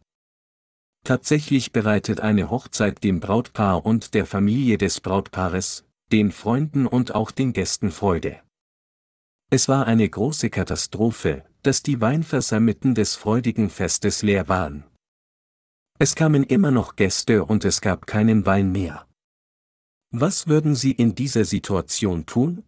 Tatsächlich 1.03 1.73
bereitet 1.73 2.21
eine 2.21 2.49
Hochzeit 2.49 3.03
dem 3.03 3.19
Brautpaar 3.19 3.85
und 3.85 4.13
der 4.13 4.25
Familie 4.25 4.77
des 4.77 5.01
Brautpaares, 5.01 5.85
den 6.11 6.31
Freunden 6.31 6.87
und 6.87 7.13
auch 7.15 7.31
den 7.31 7.51
Gästen 7.51 7.91
Freude. 7.91 8.39
Es 9.49 9.67
war 9.67 9.87
eine 9.87 10.07
große 10.07 10.49
Katastrophe, 10.49 11.43
dass 11.63 11.83
die 11.83 11.99
Weinfässer 11.99 12.59
mitten 12.59 12.95
des 12.95 13.15
freudigen 13.15 13.69
Festes 13.69 14.21
leer 14.21 14.47
waren. 14.47 14.85
Es 15.97 16.15
kamen 16.15 16.43
immer 16.43 16.71
noch 16.71 16.95
Gäste 16.95 17.43
und 17.43 17.65
es 17.65 17.81
gab 17.81 18.07
keinen 18.07 18.45
Wein 18.45 18.71
mehr. 18.71 19.05
Was 20.11 20.47
würden 20.47 20.75
Sie 20.75 20.91
in 20.91 21.13
dieser 21.13 21.43
Situation 21.43 22.25
tun? 22.25 22.63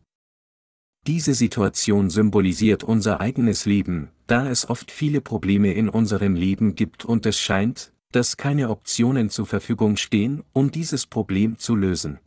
Diese 1.08 1.34
Situation 1.34 2.10
symbolisiert 2.10 2.84
unser 2.84 3.22
eigenes 3.22 3.66
Leben, 3.66 4.12
da 4.32 4.48
es 4.48 4.70
oft 4.70 4.92
viele 4.92 5.20
Probleme 5.20 5.74
in 5.74 5.90
unserem 5.90 6.36
Leben 6.36 6.76
gibt 6.76 7.04
und 7.04 7.26
es 7.26 7.38
scheint, 7.38 7.92
dass 8.14 8.38
keine 8.38 8.70
Optionen 8.70 9.30
zur 9.30 9.46
Verfügung 9.46 9.98
stehen, 9.98 10.42
um 10.54 10.72
dieses 10.72 11.06
Problem 11.06 11.58
zu 11.58 11.76
lösen. 11.76 12.18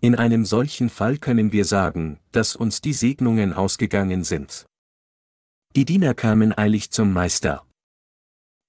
In 0.00 0.14
einem 0.14 0.46
solchen 0.46 0.88
Fall 0.88 1.18
können 1.18 1.52
wir 1.52 1.66
sagen, 1.66 2.20
dass 2.32 2.56
uns 2.56 2.80
die 2.80 2.94
Segnungen 2.94 3.52
ausgegangen 3.52 4.24
sind. 4.24 4.64
Die 5.76 5.84
Diener 5.84 6.14
kamen 6.14 6.56
eilig 6.56 6.90
zum 6.90 7.12
Meister. 7.12 7.66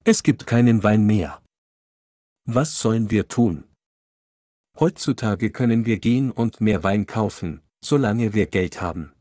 Es 0.04 0.22
gibt 0.22 0.46
keinen 0.46 0.84
Wein 0.84 1.06
mehr. 1.06 1.42
Was 2.46 2.82
sollen 2.82 3.12
wir 3.12 3.30
tun? 3.30 3.64
Heutzutage 4.78 5.52
können 5.52 5.86
wir 5.86 6.00
gehen 6.00 6.32
und 6.32 6.60
mehr 6.60 6.84
Wein 6.84 7.06
kaufen, 7.06 7.62
solange 7.82 8.34
wir 8.34 8.48
Geld 8.48 8.82
haben. 8.82 9.15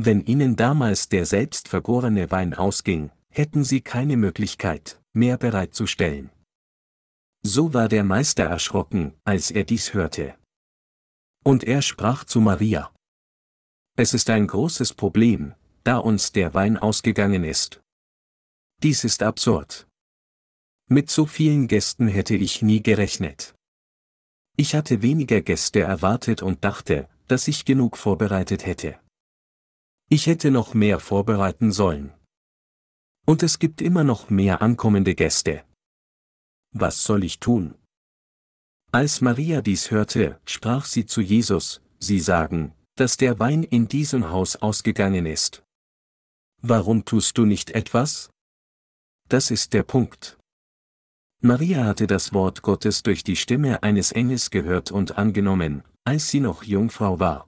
Wenn 0.00 0.24
ihnen 0.26 0.54
damals 0.54 1.08
der 1.08 1.26
selbst 1.26 1.66
vergorene 1.66 2.30
Wein 2.30 2.54
ausging, 2.54 3.10
hätten 3.30 3.64
sie 3.64 3.80
keine 3.80 4.16
Möglichkeit, 4.16 5.02
mehr 5.12 5.36
bereitzustellen. 5.36 6.30
So 7.42 7.74
war 7.74 7.88
der 7.88 8.04
Meister 8.04 8.44
erschrocken, 8.44 9.14
als 9.24 9.50
er 9.50 9.64
dies 9.64 9.94
hörte. 9.94 10.36
Und 11.44 11.64
er 11.64 11.82
sprach 11.82 12.22
zu 12.22 12.40
Maria. 12.40 12.94
Es 13.96 14.14
ist 14.14 14.30
ein 14.30 14.46
großes 14.46 14.94
Problem, 14.94 15.56
da 15.82 15.96
uns 15.96 16.30
der 16.30 16.54
Wein 16.54 16.76
ausgegangen 16.76 17.42
ist. 17.42 17.80
Dies 18.84 19.02
ist 19.02 19.24
absurd. 19.24 19.88
Mit 20.88 21.10
so 21.10 21.26
vielen 21.26 21.66
Gästen 21.66 22.06
hätte 22.06 22.36
ich 22.36 22.62
nie 22.62 22.84
gerechnet. 22.84 23.56
Ich 24.56 24.76
hatte 24.76 25.02
weniger 25.02 25.40
Gäste 25.40 25.80
erwartet 25.80 26.40
und 26.40 26.62
dachte, 26.62 27.08
dass 27.26 27.48
ich 27.48 27.64
genug 27.64 27.96
vorbereitet 27.96 28.64
hätte. 28.64 29.00
Ich 30.10 30.26
hätte 30.26 30.50
noch 30.50 30.72
mehr 30.72 31.00
vorbereiten 31.00 31.70
sollen. 31.70 32.14
Und 33.26 33.42
es 33.42 33.58
gibt 33.58 33.82
immer 33.82 34.04
noch 34.04 34.30
mehr 34.30 34.62
ankommende 34.62 35.14
Gäste. 35.14 35.64
Was 36.72 37.02
soll 37.04 37.24
ich 37.24 37.40
tun? 37.40 37.74
Als 38.90 39.20
Maria 39.20 39.60
dies 39.60 39.90
hörte, 39.90 40.40
sprach 40.46 40.86
sie 40.86 41.04
zu 41.04 41.20
Jesus, 41.20 41.82
Sie 41.98 42.20
sagen, 42.20 42.72
dass 42.94 43.16
der 43.16 43.38
Wein 43.38 43.64
in 43.64 43.88
diesem 43.88 44.30
Haus 44.30 44.56
ausgegangen 44.56 45.26
ist. 45.26 45.62
Warum 46.62 47.04
tust 47.04 47.36
du 47.36 47.44
nicht 47.44 47.70
etwas? 47.72 48.30
Das 49.28 49.50
ist 49.50 49.74
der 49.74 49.82
Punkt. 49.82 50.38
Maria 51.42 51.84
hatte 51.84 52.06
das 52.06 52.32
Wort 52.32 52.62
Gottes 52.62 53.02
durch 53.02 53.24
die 53.24 53.36
Stimme 53.36 53.82
eines 53.82 54.12
Engels 54.12 54.50
gehört 54.50 54.90
und 54.90 55.18
angenommen, 55.18 55.84
als 56.04 56.30
sie 56.30 56.40
noch 56.40 56.62
Jungfrau 56.62 57.20
war. 57.20 57.47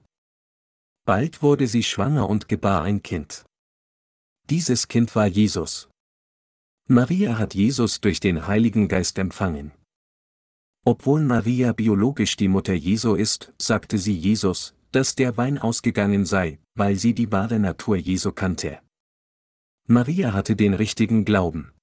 Bald 1.11 1.41
wurde 1.41 1.67
sie 1.67 1.83
schwanger 1.83 2.29
und 2.29 2.47
gebar 2.47 2.83
ein 2.83 3.03
Kind. 3.03 3.43
Dieses 4.49 4.87
Kind 4.87 5.13
war 5.13 5.27
Jesus. 5.27 5.89
Maria 6.87 7.37
hat 7.37 7.53
Jesus 7.53 7.99
durch 7.99 8.21
den 8.21 8.47
Heiligen 8.47 8.87
Geist 8.87 9.17
empfangen. 9.17 9.73
Obwohl 10.85 11.21
Maria 11.25 11.73
biologisch 11.73 12.37
die 12.37 12.47
Mutter 12.47 12.73
Jesu 12.73 13.15
ist, 13.15 13.51
sagte 13.61 13.97
sie 13.97 14.15
Jesus, 14.15 14.73
dass 14.93 15.15
der 15.15 15.35
Wein 15.35 15.57
ausgegangen 15.57 16.25
sei, 16.25 16.59
weil 16.75 16.95
sie 16.95 17.13
die 17.13 17.29
wahre 17.29 17.59
Natur 17.59 17.97
Jesu 17.97 18.31
kannte. 18.31 18.79
Maria 19.89 20.31
hatte 20.31 20.55
den 20.55 20.73
richtigen 20.73 21.25
Glauben. 21.25 21.73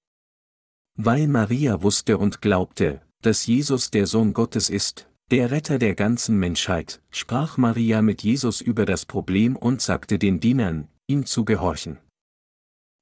Weil 0.95 1.29
Maria 1.29 1.83
wusste 1.83 2.17
und 2.17 2.41
glaubte, 2.41 3.03
dass 3.21 3.45
Jesus 3.45 3.91
der 3.91 4.07
Sohn 4.07 4.33
Gottes 4.33 4.71
ist, 4.71 5.07
der 5.31 5.51
Retter 5.51 5.79
der 5.79 5.95
ganzen 5.95 6.39
Menschheit, 6.39 7.01
sprach 7.11 7.57
Maria 7.57 8.03
mit 8.03 8.23
Jesus 8.23 8.61
über 8.61 8.87
das 8.87 9.07
Problem 9.07 9.57
und 9.57 9.83
sagte 9.83 10.19
den 10.19 10.41
Dienern, 10.41 10.89
ihm 11.07 11.27
zu 11.27 11.45
gehorchen. 11.45 11.99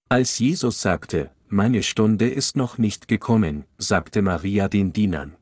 Als 0.08 0.38
Jesus 0.38 0.80
sagte, 0.80 1.30
meine 1.48 1.82
Stunde 1.82 2.28
ist 2.28 2.56
noch 2.56 2.78
nicht 2.78 3.08
gekommen, 3.08 3.64
sagte 3.78 4.22
Maria 4.22 4.68
den 4.68 4.92
Dienern 4.92 5.36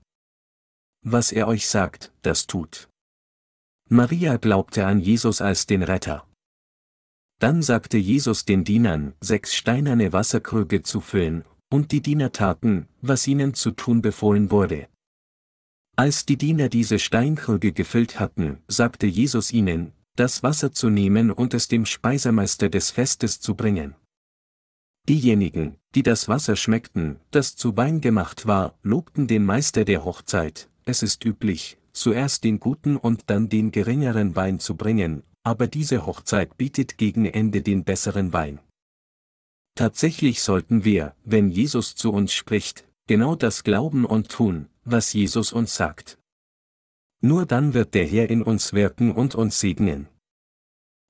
was 1.05 1.33
er 1.33 1.47
euch 1.47 1.69
sagt, 1.69 2.12
das 2.23 2.47
tut. 2.47 2.88
Maria 3.88 4.38
glaubte 4.38 4.87
an 4.87 4.99
Jesus 5.00 5.43
als 5.43 5.67
den 5.67 5.83
Retter. 5.83 6.26
Dann 7.38 7.62
sagte 7.62 7.99
Jesus 7.99 8.47
den 8.47 8.64
Dienern, 8.64 9.12
sechs 9.21 9.55
steinerne 9.55 10.12
Wasserkrüge 10.14 10.83
zu 10.83 11.00
füllen, 11.00 11.45
und 11.71 11.93
die 11.93 12.00
Diener 12.00 12.33
taten, 12.33 12.88
was 13.03 13.26
ihnen 13.26 13.53
zu 13.53 13.73
tun 13.73 14.00
befohlen 14.00 14.50
wurde. 14.50 14.88
Als 15.97 16.27
die 16.27 16.37
Diener 16.37 16.69
diese 16.69 16.99
Steinkrüge 16.99 17.73
gefüllt 17.73 18.19
hatten, 18.19 18.59
sagte 18.67 19.07
Jesus 19.07 19.53
ihnen, 19.53 19.93
das 20.17 20.43
Wasser 20.43 20.73
zu 20.73 20.91
nehmen 20.91 21.31
und 21.31 21.55
es 21.55 21.69
dem 21.69 21.87
Speisemeister 21.87 22.69
des 22.69 22.91
Festes 22.91 23.41
zu 23.41 23.55
bringen. 23.55 23.95
Diejenigen, 25.09 25.77
die 25.95 26.03
das 26.03 26.29
Wasser 26.29 26.57
schmeckten, 26.57 27.21
das 27.31 27.55
zu 27.55 27.77
Wein 27.77 28.01
gemacht 28.01 28.47
war, 28.47 28.77
lobten 28.83 29.29
den 29.29 29.45
Meister 29.45 29.85
der 29.85 30.05
Hochzeit, 30.05 30.69
es 30.85 31.03
ist 31.05 31.25
üblich, 31.25 31.79
zuerst 31.93 32.43
den 32.43 32.59
guten 32.59 32.97
und 32.97 33.25
dann 33.27 33.49
den 33.49 33.71
geringeren 33.71 34.35
Wein 34.35 34.59
zu 34.59 34.77
bringen, 34.77 35.23
aber 35.45 35.69
diese 35.69 36.07
Hochzeit 36.07 36.57
bietet 36.57 36.99
gegen 36.99 37.25
Ende 37.27 37.63
den 37.63 37.85
besseren 37.85 38.33
Wein. 38.33 38.59
Tatsächlich 39.77 40.43
sollten 40.43 40.85
wir, 40.85 41.15
wenn 41.25 41.51
Jesus 41.51 41.95
zu 41.95 42.13
uns 42.13 42.33
spricht, 42.33 42.85
genau 43.07 43.35
das 43.35 43.65
glauben 43.65 44.05
und 44.05 44.29
tun, 44.29 44.69
was 44.85 45.13
Jesus 45.13 45.53
uns 45.53 45.75
sagt. 45.75 46.19
Nur 47.21 47.47
dann 47.47 47.75
wird 47.75 47.95
der 47.95 48.07
Herr 48.07 48.29
in 48.31 48.43
uns 48.43 48.73
wirken 48.73 49.13
und 49.13 49.35
uns 49.35 49.61
segnen. 49.61 50.09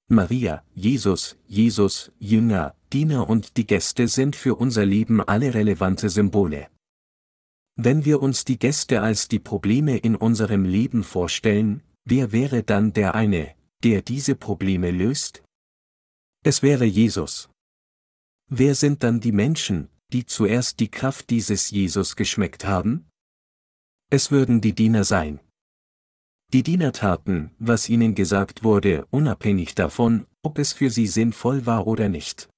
Maria, 0.09 0.63
Jesus, 0.75 1.37
Jesus, 1.47 2.13
Jünger, 2.19 2.77
Diener 2.93 3.29
und 3.29 3.57
die 3.57 3.67
Gäste 3.67 4.07
sind 4.07 4.37
für 4.37 4.55
unser 4.55 4.85
Leben 4.85 5.21
alle 5.21 5.55
relevante 5.55 6.11
Symbole. 6.11 6.69
Wenn 7.77 8.05
wir 8.05 8.23
uns 8.23 8.45
die 8.45 8.59
Gäste 8.59 9.01
als 9.01 9.27
die 9.27 9.41
Probleme 9.41 9.97
in 9.97 10.15
unserem 10.15 10.65
Leben 10.65 11.03
vorstellen, 11.03 11.83
wer 12.05 12.31
wäre 12.31 12.63
dann 12.63 12.93
der 12.93 13.15
eine, 13.15 13.55
der 13.83 14.03
diese 14.03 14.37
Probleme 14.37 14.91
löst? 14.91 15.43
Es 16.45 16.63
wäre 16.63 16.85
Jesus. 16.85 17.49
Wer 18.49 18.75
sind 18.75 19.03
dann 19.03 19.21
die 19.21 19.33
Menschen, 19.33 19.89
die 20.15 20.25
zuerst 20.27 20.79
die 20.79 20.91
Kraft 20.91 21.29
dieses 21.29 21.71
Jesus 21.71 22.15
geschmeckt 22.15 22.65
haben? 22.65 23.11
Es 24.11 24.31
würden 24.31 24.61
die 24.61 24.73
Diener 24.73 25.03
sein. 25.03 25.41
Die 26.53 26.63
Diener 26.63 26.93
taten, 26.93 27.51
was 27.59 27.89
ihnen 27.89 28.15
gesagt 28.15 28.63
wurde, 28.63 29.07
unabhängig 29.11 29.75
davon, 29.75 30.27
ob 30.43 30.59
es 30.59 30.73
für 30.73 30.89
sie 30.89 31.09
sinnvoll 31.09 31.67
war 31.67 31.89
oder 31.89 32.09
nicht. 32.09 32.49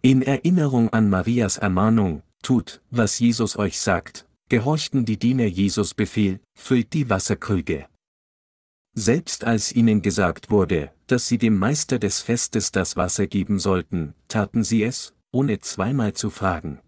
In 0.00 0.22
Erinnerung 0.22 0.88
an 0.90 1.10
Marias 1.10 1.58
Ermahnung, 1.58 2.22
tut, 2.42 2.80
was 2.90 3.18
Jesus 3.18 3.58
euch 3.58 3.78
sagt, 3.78 4.26
gehorchten 4.48 5.04
die 5.04 5.18
Diener 5.18 5.46
Jesus 5.46 5.92
Befehl, 5.92 6.40
füllt 6.58 6.94
die 6.94 7.10
Wasserkrüge. 7.10 7.88
Selbst 8.94 9.44
als 9.44 9.70
ihnen 9.72 10.00
gesagt 10.00 10.50
wurde, 10.50 10.92
dass 11.08 11.26
sie 11.26 11.36
dem 11.36 11.58
Meister 11.58 11.98
des 11.98 12.22
Festes 12.22 12.72
das 12.72 12.96
Wasser 12.96 13.26
geben 13.26 13.58
sollten, 13.58 14.14
taten 14.28 14.64
sie 14.64 14.82
es, 14.82 15.14
ohne 15.34 15.58
zweimal 15.58 16.12
zu 16.12 16.30
fragen. 16.30 16.80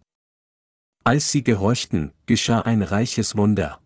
Als 1.04 1.30
sie 1.32 1.42
gehorchten, 1.42 2.12
geschah 2.26 2.60
ein 2.60 2.82
reiches 2.82 3.36
Wunder. 3.36 3.80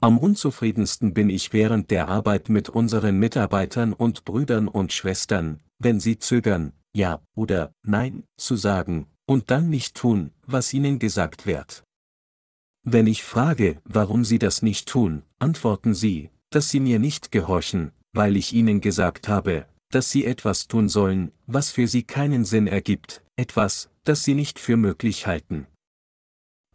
Am 0.00 0.18
unzufriedensten 0.18 1.14
bin 1.14 1.30
ich 1.30 1.52
während 1.52 1.90
der 1.90 2.08
Arbeit 2.08 2.48
mit 2.48 2.68
unseren 2.68 3.18
Mitarbeitern 3.18 3.92
und 3.92 4.24
Brüdern 4.24 4.68
und 4.68 4.92
Schwestern, 4.92 5.60
wenn 5.78 6.00
sie 6.00 6.18
zögern, 6.18 6.72
ja 6.92 7.20
oder 7.36 7.72
nein 7.82 8.24
zu 8.36 8.56
sagen, 8.56 9.06
und 9.26 9.50
dann 9.50 9.70
nicht 9.70 9.96
tun, 9.96 10.32
was 10.46 10.72
ihnen 10.74 10.98
gesagt 10.98 11.46
wird. 11.46 11.84
Wenn 12.84 13.06
ich 13.06 13.22
frage, 13.22 13.80
warum 13.84 14.24
sie 14.24 14.40
das 14.40 14.62
nicht 14.62 14.88
tun, 14.88 15.22
antworten 15.38 15.94
sie, 15.94 16.30
dass 16.50 16.70
sie 16.70 16.80
mir 16.80 16.98
nicht 16.98 17.30
gehorchen, 17.30 17.92
weil 18.12 18.36
ich 18.36 18.52
ihnen 18.52 18.80
gesagt 18.80 19.28
habe, 19.28 19.66
dass 19.92 20.10
sie 20.10 20.24
etwas 20.24 20.66
tun 20.66 20.88
sollen, 20.88 21.30
was 21.46 21.70
für 21.70 21.86
sie 21.86 22.02
keinen 22.02 22.44
Sinn 22.44 22.66
ergibt, 22.66 23.22
etwas, 23.42 23.90
das 24.04 24.22
sie 24.22 24.34
nicht 24.34 24.58
für 24.58 24.76
möglich 24.76 25.26
halten. 25.26 25.66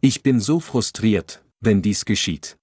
Ich 0.00 0.22
bin 0.22 0.38
so 0.38 0.60
frustriert, 0.60 1.42
wenn 1.60 1.82
dies 1.82 2.04
geschieht. 2.04 2.56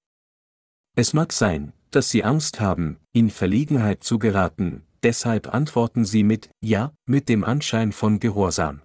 Es 0.96 1.14
mag 1.14 1.34
sein, 1.34 1.74
dass 1.90 2.10
sie 2.10 2.24
Angst 2.24 2.60
haben, 2.60 2.98
in 3.14 3.30
Verlegenheit 3.30 4.04
zu 4.04 4.20
geraten, 4.20 4.84
deshalb 5.02 5.54
antworten 5.54 6.06
sie 6.06 6.24
mit 6.24 6.50
Ja, 6.62 6.94
mit 7.06 7.28
dem 7.30 7.44
Anschein 7.44 7.92
von 7.92 8.20
Gehorsam. 8.20 8.82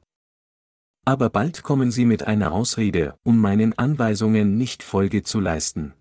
Aber 1.04 1.28
bald 1.30 1.62
kommen 1.62 1.90
sie 1.90 2.06
mit 2.06 2.22
einer 2.24 2.52
Ausrede, 2.52 3.14
um 3.22 3.38
meinen 3.38 3.76
Anweisungen 3.78 4.56
nicht 4.56 4.82
Folge 4.82 5.22
zu 5.22 5.38
leisten. 5.38 5.92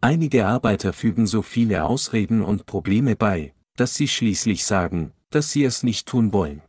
Einige 0.00 0.46
Arbeiter 0.46 0.92
fügen 0.92 1.26
so 1.26 1.42
viele 1.42 1.84
Ausreden 1.84 2.42
und 2.42 2.66
Probleme 2.66 3.14
bei, 3.14 3.54
dass 3.76 3.94
sie 3.94 4.08
schließlich 4.08 4.64
sagen, 4.64 5.12
dass 5.30 5.50
sie 5.50 5.64
es 5.64 5.82
nicht 5.82 6.06
tun 6.08 6.32
wollen. 6.32 6.62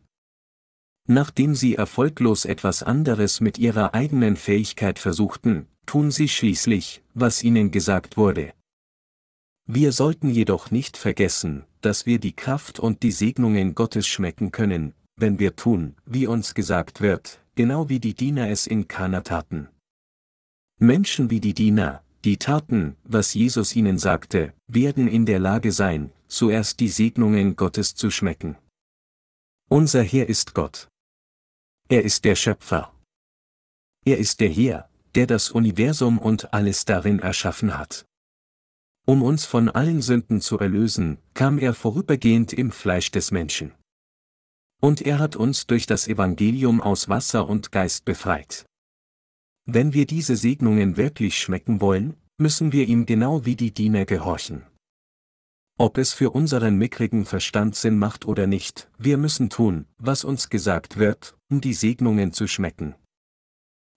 Nachdem 1.07 1.55
sie 1.55 1.75
erfolglos 1.75 2.43
etwas 2.43 2.83
anderes 2.83 3.39
mit 3.39 3.57
ihrer 3.57 3.93
eigenen 3.93 4.35
Fähigkeit 4.35 4.99
versuchten, 4.99 5.67
tun 5.85 6.11
sie 6.11 6.27
schließlich, 6.27 7.01
was 7.13 7.43
ihnen 7.43 7.71
gesagt 7.71 8.17
wurde. 8.17 8.53
Wir 9.65 9.93
sollten 9.93 10.29
jedoch 10.29 10.69
nicht 10.69 10.97
vergessen, 10.97 11.63
dass 11.79 12.05
wir 12.05 12.19
die 12.19 12.35
Kraft 12.35 12.79
und 12.79 13.03
die 13.03 13.11
Segnungen 13.11 13.73
Gottes 13.73 14.05
schmecken 14.05 14.51
können, 14.51 14.93
wenn 15.15 15.39
wir 15.39 15.55
tun, 15.55 15.95
wie 16.05 16.27
uns 16.27 16.53
gesagt 16.53 16.99
wird, 16.99 17.41
genau 17.55 17.87
wie 17.87 17.99
die 17.99 18.13
Diener 18.13 18.49
es 18.49 18.67
in 18.67 18.89
Kana 18.89 19.21
taten. 19.21 19.69
Menschen 20.77 21.29
wie 21.29 21.39
die 21.39 21.53
Diener, 21.53 22.03
die 22.25 22.37
taten, 22.37 22.97
was 23.03 23.33
Jesus 23.33 23.75
ihnen 23.75 23.97
sagte, 23.97 24.53
werden 24.67 25.07
in 25.07 25.25
der 25.25 25.39
Lage 25.39 25.71
sein, 25.71 26.11
zuerst 26.27 26.81
die 26.81 26.89
Segnungen 26.89 27.55
Gottes 27.55 27.95
zu 27.95 28.11
schmecken. 28.11 28.57
Unser 29.69 30.03
Herr 30.03 30.27
ist 30.27 30.53
Gott. 30.53 30.89
Er 31.89 32.03
ist 32.03 32.25
der 32.25 32.35
Schöpfer. 32.35 32.91
Er 34.03 34.17
ist 34.17 34.41
der 34.41 34.49
Herr, 34.49 34.89
der 35.15 35.25
das 35.25 35.51
Universum 35.51 36.19
und 36.19 36.53
alles 36.53 36.83
darin 36.83 37.19
erschaffen 37.19 37.77
hat. 37.77 38.05
Um 39.05 39.23
uns 39.23 39.45
von 39.45 39.69
allen 39.69 40.01
Sünden 40.01 40.41
zu 40.41 40.59
erlösen, 40.59 41.17
kam 41.33 41.57
er 41.57 41.73
vorübergehend 41.73 42.51
im 42.51 42.71
Fleisch 42.71 43.09
des 43.11 43.31
Menschen. 43.31 43.71
Und 44.81 45.01
er 45.01 45.19
hat 45.19 45.37
uns 45.37 45.65
durch 45.65 45.85
das 45.85 46.09
Evangelium 46.09 46.81
aus 46.81 47.07
Wasser 47.07 47.47
und 47.47 47.71
Geist 47.71 48.03
befreit. 48.03 48.65
Wenn 49.65 49.93
wir 49.93 50.05
diese 50.05 50.35
Segnungen 50.35 50.97
wirklich 50.97 51.39
schmecken 51.39 51.79
wollen, 51.79 52.17
müssen 52.37 52.73
wir 52.73 52.85
ihm 52.85 53.05
genau 53.05 53.45
wie 53.45 53.55
die 53.55 53.73
Diener 53.73 54.05
gehorchen. 54.05 54.63
Ob 55.79 55.97
es 55.97 56.11
für 56.11 56.31
unseren 56.31 56.75
mickrigen 56.75 57.25
Verstand 57.25 57.77
Sinn 57.77 57.97
macht 57.97 58.25
oder 58.25 58.45
nicht, 58.45 58.89
wir 58.97 59.17
müssen 59.17 59.49
tun, 59.49 59.85
was 59.97 60.25
uns 60.25 60.49
gesagt 60.49 60.97
wird, 60.97 61.36
um 61.49 61.61
die 61.61 61.73
Segnungen 61.73 62.33
zu 62.33 62.47
schmecken. 62.47 62.95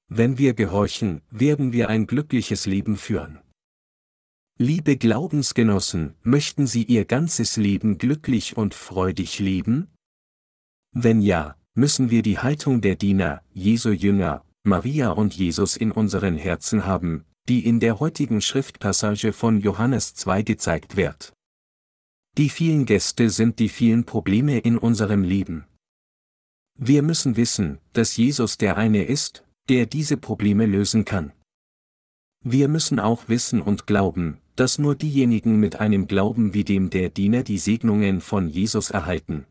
Wenn 0.09 0.39
wir 0.39 0.55
gehorchen, 0.55 1.23
werden 1.31 1.73
wir 1.73 1.89
ein 1.89 2.07
glückliches 2.07 2.67
Leben 2.67 2.97
führen. 2.97 3.41
Liebe 4.59 4.97
Glaubensgenossen, 4.97 6.15
möchten 6.23 6.67
Sie 6.67 6.85
Ihr 6.85 7.05
ganzes 7.05 7.57
Leben 7.57 7.97
glücklich 7.97 8.57
und 8.57 8.75
freudig 8.75 9.39
leben? 9.39 9.89
Wenn 10.93 11.23
ja, 11.23 11.57
müssen 11.75 12.11
wir 12.11 12.23
die 12.23 12.39
Haltung 12.39 12.81
der 12.81 12.97
Diener, 12.97 13.43
Jesu 13.55 13.91
Jünger, 13.91 14.45
Maria 14.65 15.11
und 15.11 15.35
Jesus 15.35 15.77
in 15.77 15.93
unseren 15.93 16.37
Herzen 16.37 16.85
haben, 16.85 17.25
die 17.49 17.65
in 17.65 17.81
der 17.81 18.01
heutigen 18.01 18.41
Schriftpassage 18.43 19.33
von 19.33 19.61
Johannes 19.61 20.15
2 20.15 20.43
gezeigt 20.43 20.97
wird. 20.97 21.33
Die 22.37 22.49
vielen 22.49 22.85
Gäste 22.85 23.31
sind 23.31 23.59
die 23.59 23.69
vielen 23.69 24.05
Probleme 24.05 24.59
in 24.59 24.77
unserem 24.77 25.23
Leben. 25.25 25.65
Wir 26.83 27.03
müssen 27.03 27.37
wissen, 27.37 27.79
dass 27.93 28.17
Jesus 28.17 28.57
der 28.57 28.79
eine 28.79 29.05
ist, 29.05 29.45
der 29.69 29.85
diese 29.85 30.17
Probleme 30.17 30.65
lösen 30.65 31.05
kann. 31.05 31.33
Wir 32.43 32.69
müssen 32.69 32.99
auch 32.99 33.29
wissen 33.29 33.61
und 33.61 33.87
glauben, 33.87 34.39
dass 34.57 34.79
nur 34.79 34.95
diejenigen 34.95 35.61
mit 35.61 35.77
einem 35.77 36.07
Glauben 36.07 36.55
wie 36.55 36.65
dem 36.65 36.89
der 36.89 37.11
Diener 37.11 37.43
die 37.43 37.59
Segnungen 37.59 38.23
von 38.23 38.49
Jesus 38.49 38.89
erhalten. 38.89 39.45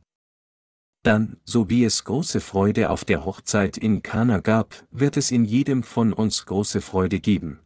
Dann, 1.03 1.37
so 1.45 1.69
wie 1.69 1.83
es 1.83 2.03
große 2.03 2.39
Freude 2.39 2.89
auf 2.89 3.05
der 3.05 3.25
Hochzeit 3.25 3.77
in 3.77 4.01
Kana 4.01 4.39
gab, 4.39 4.83
wird 4.89 5.15
es 5.15 5.29
in 5.29 5.45
jedem 5.45 5.83
von 5.83 6.13
uns 6.13 6.47
große 6.47 6.81
Freude 6.81 7.19
geben. 7.19 7.59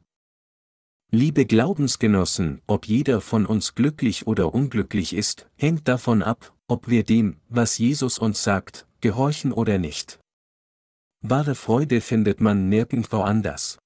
Liebe 1.10 1.45
Glaubensgenossen, 1.45 2.62
ob 2.67 2.86
jeder 2.86 3.21
von 3.21 3.45
uns 3.45 3.76
glücklich 3.76 4.28
oder 4.28 4.54
unglücklich 4.54 5.13
ist, 5.15 5.49
hängt 5.56 5.88
davon 5.88 6.21
ab, 6.21 6.54
ob 6.67 6.89
wir 6.89 7.06
dem, 7.06 7.38
was 7.47 7.78
Jesus 7.78 8.19
uns 8.19 8.43
sagt, 8.43 8.88
gehorchen 9.04 9.52
oder 9.52 9.78
nicht. 9.80 10.20
Wahre 11.22 11.56
Freude 11.56 12.00
findet 12.00 12.39
man 12.39 12.70
nirgendwo 12.70 13.20
anders. 13.20 13.78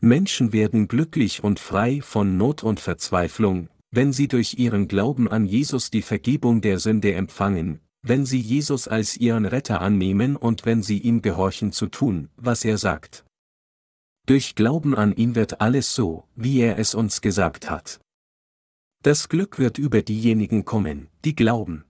Menschen 0.00 0.54
werden 0.54 0.88
glücklich 0.88 1.44
und 1.44 1.60
frei 1.60 2.00
von 2.00 2.38
Not 2.38 2.62
und 2.64 2.80
Verzweiflung, 2.80 3.68
wenn 3.90 4.14
sie 4.14 4.26
durch 4.26 4.54
ihren 4.54 4.88
Glauben 4.88 5.28
an 5.28 5.44
Jesus 5.44 5.90
die 5.90 6.02
Vergebung 6.02 6.62
der 6.62 6.78
Sünde 6.78 7.12
empfangen, 7.12 7.80
wenn 8.00 8.24
sie 8.24 8.40
Jesus 8.40 8.88
als 8.88 9.16
ihren 9.18 9.44
Retter 9.44 9.82
annehmen 9.82 10.36
und 10.36 10.64
wenn 10.64 10.82
sie 10.82 10.98
ihm 10.98 11.20
gehorchen 11.20 11.70
zu 11.72 11.86
tun, 11.86 12.30
was 12.36 12.64
er 12.64 12.78
sagt. 12.78 13.26
Durch 14.26 14.54
Glauben 14.54 14.94
an 14.94 15.14
ihn 15.14 15.34
wird 15.34 15.60
alles 15.60 15.94
so, 15.94 16.26
wie 16.34 16.60
er 16.60 16.78
es 16.78 16.94
uns 16.94 17.20
gesagt 17.20 17.68
hat. 17.68 18.00
Das 19.02 19.28
Glück 19.28 19.58
wird 19.58 19.76
über 19.76 20.00
diejenigen 20.00 20.64
kommen, 20.64 21.08
die 21.26 21.34
glauben. 21.34 21.84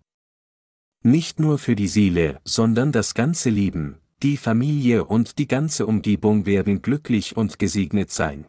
Nicht 1.07 1.39
nur 1.39 1.59
für 1.59 1.77
die 1.77 1.87
Seele, 1.87 2.41
sondern 2.45 2.91
das 2.91 3.13
ganze 3.13 3.51
Leben, 3.51 3.99
die 4.23 4.39
Familie 4.39 5.05
und 5.05 5.39
die 5.39 5.47
ganze 5.47 5.87
Umgebung 5.87 6.47
werden 6.47 6.81
glücklich 6.81 7.37
und 7.37 7.59
gesegnet 7.59 8.11
sein. 8.11 8.47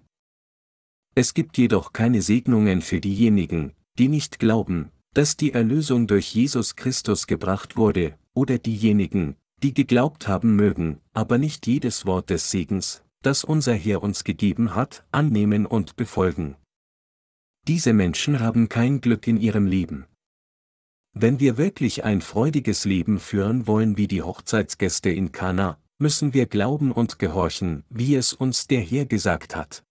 Es 1.15 1.33
gibt 1.33 1.57
jedoch 1.57 1.91
keine 1.91 2.21
Segnungen 2.21 2.81
für 2.81 3.01
diejenigen, 3.01 3.73
die 3.97 4.07
nicht 4.07 4.39
glauben, 4.39 4.89
dass 5.13 5.35
die 5.35 5.51
Erlösung 5.51 6.07
durch 6.07 6.33
Jesus 6.33 6.77
Christus 6.77 7.27
gebracht 7.27 7.75
wurde, 7.75 8.17
oder 8.33 8.57
diejenigen, 8.57 9.35
die 9.61 9.73
geglaubt 9.73 10.29
haben 10.29 10.55
mögen, 10.55 11.01
aber 11.11 11.37
nicht 11.37 11.67
jedes 11.67 12.05
Wort 12.05 12.29
des 12.29 12.51
Segens, 12.51 13.03
das 13.21 13.43
unser 13.43 13.73
Herr 13.73 14.01
uns 14.01 14.23
gegeben 14.23 14.75
hat, 14.75 15.05
annehmen 15.11 15.65
und 15.65 15.97
befolgen. 15.97 16.55
Diese 17.67 17.91
Menschen 17.91 18.39
haben 18.39 18.69
kein 18.69 19.01
Glück 19.01 19.27
in 19.27 19.41
ihrem 19.41 19.65
Leben. 19.65 20.05
Wenn 21.17 21.39
wir 21.39 21.57
wirklich 21.57 22.03
ein 22.03 22.19
freudiges 22.19 22.83
Leben 22.83 23.21
führen 23.21 23.67
wollen 23.67 23.95
wie 23.95 24.09
die 24.09 24.21
Hochzeitsgäste 24.21 25.09
in 25.09 25.31
Kana, 25.31 25.79
müssen 25.97 26.33
wir 26.33 26.45
glauben 26.45 26.91
und 26.91 27.19
gehorchen, 27.19 27.85
wie 27.89 28.15
es 28.15 28.33
uns 28.33 28.67
der 28.67 28.81
Herr 28.81 29.05
gesagt 29.05 29.55
hat. 29.55 29.85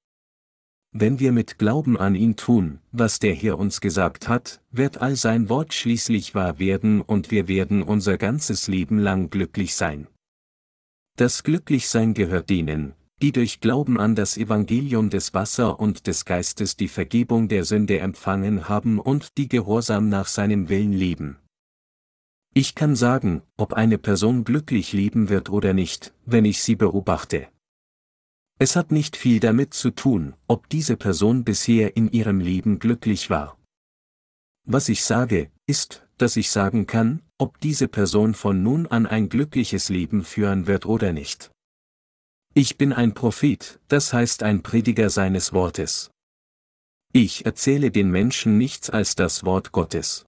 Wenn 0.92 1.20
wir 1.20 1.32
mit 1.32 1.58
Glauben 1.58 1.96
an 1.96 2.14
ihn 2.14 2.36
tun, 2.36 2.78
was 2.92 3.20
der 3.20 3.34
Herr 3.34 3.58
uns 3.58 3.80
gesagt 3.80 4.28
hat, 4.28 4.60
wird 4.70 4.98
all 4.98 5.16
sein 5.16 5.48
Wort 5.48 5.72
schließlich 5.72 6.34
wahr 6.34 6.58
werden 6.58 7.00
und 7.00 7.30
wir 7.30 7.48
werden 7.48 7.82
unser 7.82 8.18
ganzes 8.18 8.68
Leben 8.68 8.98
lang 8.98 9.30
glücklich 9.30 9.74
sein. 9.74 10.06
Das 11.16 11.42
Glücklichsein 11.42 12.12
gehört 12.12 12.50
denen, 12.50 12.92
die 13.24 13.32
durch 13.32 13.60
Glauben 13.60 13.98
an 13.98 14.14
das 14.14 14.36
Evangelium 14.36 15.08
des 15.08 15.32
Wasser 15.32 15.80
und 15.80 16.06
des 16.06 16.26
Geistes 16.26 16.76
die 16.76 16.88
Vergebung 16.88 17.48
der 17.48 17.64
Sünde 17.64 17.98
empfangen 17.98 18.68
haben 18.68 18.98
und 18.98 19.38
die 19.38 19.48
gehorsam 19.48 20.10
nach 20.10 20.26
seinem 20.26 20.68
Willen 20.68 20.92
leben. 20.92 21.38
Ich 22.52 22.74
kann 22.74 22.94
sagen, 22.94 23.40
ob 23.56 23.72
eine 23.72 23.96
Person 23.96 24.44
glücklich 24.44 24.92
leben 24.92 25.30
wird 25.30 25.48
oder 25.48 25.72
nicht, 25.72 26.12
wenn 26.26 26.44
ich 26.44 26.62
sie 26.62 26.76
beobachte. 26.76 27.48
Es 28.58 28.76
hat 28.76 28.92
nicht 28.92 29.16
viel 29.16 29.40
damit 29.40 29.72
zu 29.72 29.90
tun, 29.90 30.34
ob 30.46 30.68
diese 30.68 30.98
Person 30.98 31.44
bisher 31.44 31.96
in 31.96 32.10
ihrem 32.10 32.40
Leben 32.40 32.78
glücklich 32.78 33.30
war. 33.30 33.56
Was 34.66 34.90
ich 34.90 35.02
sage, 35.02 35.50
ist, 35.66 36.06
dass 36.18 36.36
ich 36.36 36.50
sagen 36.50 36.86
kann, 36.86 37.22
ob 37.38 37.58
diese 37.60 37.88
Person 37.88 38.34
von 38.34 38.62
nun 38.62 38.86
an 38.86 39.06
ein 39.06 39.30
glückliches 39.30 39.88
Leben 39.88 40.24
führen 40.24 40.66
wird 40.66 40.84
oder 40.84 41.14
nicht. 41.14 41.53
Ich 42.56 42.78
bin 42.78 42.92
ein 42.92 43.14
Prophet, 43.14 43.80
das 43.88 44.12
heißt 44.12 44.44
ein 44.44 44.62
Prediger 44.62 45.10
seines 45.10 45.52
Wortes. 45.52 46.12
Ich 47.12 47.44
erzähle 47.46 47.90
den 47.90 48.12
Menschen 48.12 48.58
nichts 48.58 48.90
als 48.90 49.16
das 49.16 49.42
Wort 49.44 49.72
Gottes. 49.72 50.24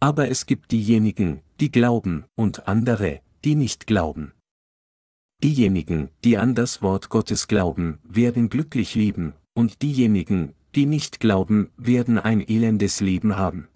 Aber 0.00 0.30
es 0.30 0.46
gibt 0.46 0.72
diejenigen, 0.72 1.42
die 1.60 1.70
glauben, 1.70 2.24
und 2.34 2.66
andere, 2.66 3.20
die 3.44 3.56
nicht 3.56 3.86
glauben. 3.86 4.32
Diejenigen, 5.44 6.08
die 6.24 6.38
an 6.38 6.54
das 6.54 6.80
Wort 6.80 7.10
Gottes 7.10 7.46
glauben, 7.46 7.98
werden 8.04 8.48
glücklich 8.48 8.94
leben, 8.94 9.34
und 9.52 9.82
diejenigen, 9.82 10.54
die 10.74 10.86
nicht 10.86 11.20
glauben, 11.20 11.70
werden 11.76 12.18
ein 12.18 12.40
elendes 12.40 13.00
Leben 13.00 13.36
haben. 13.36 13.68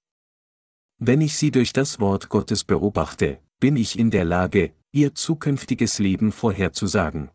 Wenn 0.99 1.21
ich 1.21 1.37
sie 1.37 1.51
durch 1.51 1.75
das 1.75 2.01
Wort 2.01 2.31
Gottes 2.31 2.65
beobachte, 2.65 3.43
bin 3.61 3.77
ich 3.77 3.99
in 3.99 4.11
der 4.11 4.25
Lage, 4.25 4.73
ihr 4.91 5.15
zukünftiges 5.15 5.99
Leben 5.99 6.33
vorherzusagen. 6.33 7.31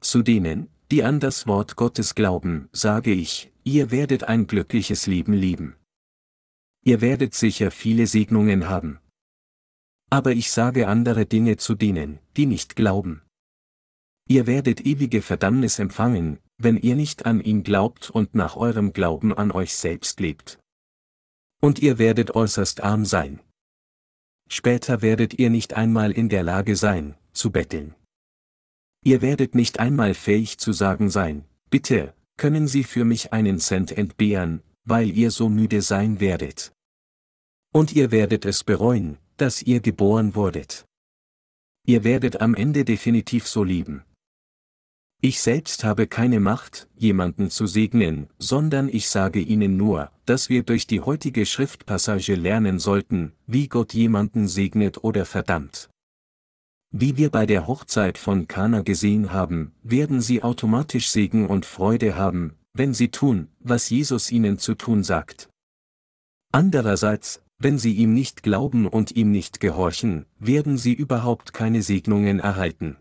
Zu 0.00 0.22
denen, 0.22 0.68
die 0.90 1.02
an 1.02 1.20
das 1.20 1.46
Wort 1.46 1.76
Gottes 1.76 2.14
glauben, 2.14 2.68
sage 2.72 3.12
ich, 3.12 3.52
ihr 3.64 3.90
werdet 3.90 4.24
ein 4.24 4.46
glückliches 4.46 5.06
Leben 5.06 5.32
leben. 5.32 5.76
Ihr 6.84 7.00
werdet 7.00 7.34
sicher 7.34 7.70
viele 7.70 8.06
Segnungen 8.06 8.68
haben. 8.68 9.00
Aber 10.08 10.32
ich 10.32 10.52
sage 10.52 10.86
andere 10.86 11.26
Dinge 11.26 11.56
zu 11.56 11.74
denen, 11.74 12.20
die 12.36 12.46
nicht 12.46 12.76
glauben. 12.76 13.22
Ihr 14.28 14.46
werdet 14.46 14.86
ewige 14.86 15.22
Verdammnis 15.22 15.78
empfangen, 15.78 16.38
wenn 16.58 16.76
ihr 16.76 16.96
nicht 16.96 17.26
an 17.26 17.40
ihn 17.40 17.62
glaubt 17.64 18.10
und 18.10 18.34
nach 18.34 18.56
eurem 18.56 18.92
Glauben 18.92 19.34
an 19.34 19.50
euch 19.50 19.74
selbst 19.74 20.20
lebt. 20.20 20.58
Und 21.60 21.80
ihr 21.80 21.98
werdet 21.98 22.34
äußerst 22.34 22.82
arm 22.82 23.04
sein. 23.04 23.40
Später 24.48 25.02
werdet 25.02 25.38
ihr 25.38 25.50
nicht 25.50 25.74
einmal 25.74 26.12
in 26.12 26.28
der 26.28 26.44
Lage 26.44 26.76
sein, 26.76 27.16
zu 27.32 27.50
betteln. 27.50 27.94
Ihr 29.06 29.22
werdet 29.22 29.54
nicht 29.54 29.78
einmal 29.78 30.14
fähig 30.14 30.58
zu 30.58 30.72
sagen 30.72 31.10
sein, 31.10 31.44
bitte, 31.70 32.12
können 32.36 32.66
Sie 32.66 32.82
für 32.82 33.04
mich 33.04 33.32
einen 33.32 33.60
Cent 33.60 33.92
entbehren, 33.92 34.64
weil 34.84 35.16
ihr 35.16 35.30
so 35.30 35.48
müde 35.48 35.80
sein 35.80 36.18
werdet. 36.18 36.72
Und 37.72 37.92
ihr 37.92 38.10
werdet 38.10 38.44
es 38.44 38.64
bereuen, 38.64 39.18
dass 39.36 39.62
ihr 39.62 39.78
geboren 39.78 40.34
wurdet. 40.34 40.86
Ihr 41.86 42.02
werdet 42.02 42.40
am 42.40 42.56
Ende 42.56 42.84
definitiv 42.84 43.46
so 43.46 43.62
lieben. 43.62 44.02
Ich 45.22 45.40
selbst 45.40 45.84
habe 45.84 46.08
keine 46.08 46.40
Macht, 46.40 46.88
jemanden 46.96 47.48
zu 47.48 47.68
segnen, 47.68 48.26
sondern 48.40 48.88
ich 48.88 49.08
sage 49.08 49.38
Ihnen 49.38 49.76
nur, 49.76 50.10
dass 50.24 50.48
wir 50.48 50.64
durch 50.64 50.88
die 50.88 51.00
heutige 51.00 51.46
Schriftpassage 51.46 52.34
lernen 52.34 52.80
sollten, 52.80 53.34
wie 53.46 53.68
Gott 53.68 53.94
jemanden 53.94 54.48
segnet 54.48 55.04
oder 55.04 55.24
verdammt. 55.24 55.90
Wie 56.98 57.18
wir 57.18 57.28
bei 57.28 57.44
der 57.44 57.66
Hochzeit 57.66 58.16
von 58.16 58.48
Kana 58.48 58.80
gesehen 58.80 59.30
haben, 59.30 59.72
werden 59.82 60.22
sie 60.22 60.42
automatisch 60.42 61.10
Segen 61.10 61.46
und 61.46 61.66
Freude 61.66 62.16
haben, 62.16 62.54
wenn 62.72 62.94
sie 62.94 63.10
tun, 63.10 63.48
was 63.60 63.90
Jesus 63.90 64.32
ihnen 64.32 64.56
zu 64.56 64.74
tun 64.74 65.04
sagt. 65.04 65.50
Andererseits, 66.52 67.42
wenn 67.58 67.76
sie 67.78 67.92
ihm 67.92 68.14
nicht 68.14 68.42
glauben 68.42 68.86
und 68.86 69.14
ihm 69.14 69.30
nicht 69.30 69.60
gehorchen, 69.60 70.24
werden 70.38 70.78
sie 70.78 70.94
überhaupt 70.94 71.52
keine 71.52 71.82
Segnungen 71.82 72.40
erhalten. 72.40 72.96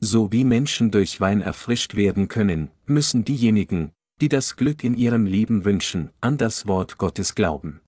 So 0.00 0.32
wie 0.32 0.42
Menschen 0.42 0.90
durch 0.90 1.20
Wein 1.20 1.42
erfrischt 1.42 1.94
werden 1.94 2.26
können, 2.26 2.72
müssen 2.86 3.24
diejenigen, 3.24 3.92
die 4.20 4.28
das 4.28 4.56
Glück 4.56 4.82
in 4.82 4.96
ihrem 4.96 5.26
Leben 5.26 5.64
wünschen, 5.64 6.10
an 6.20 6.38
das 6.38 6.66
Wort 6.66 6.98
Gottes 6.98 7.36
glauben. 7.36 7.82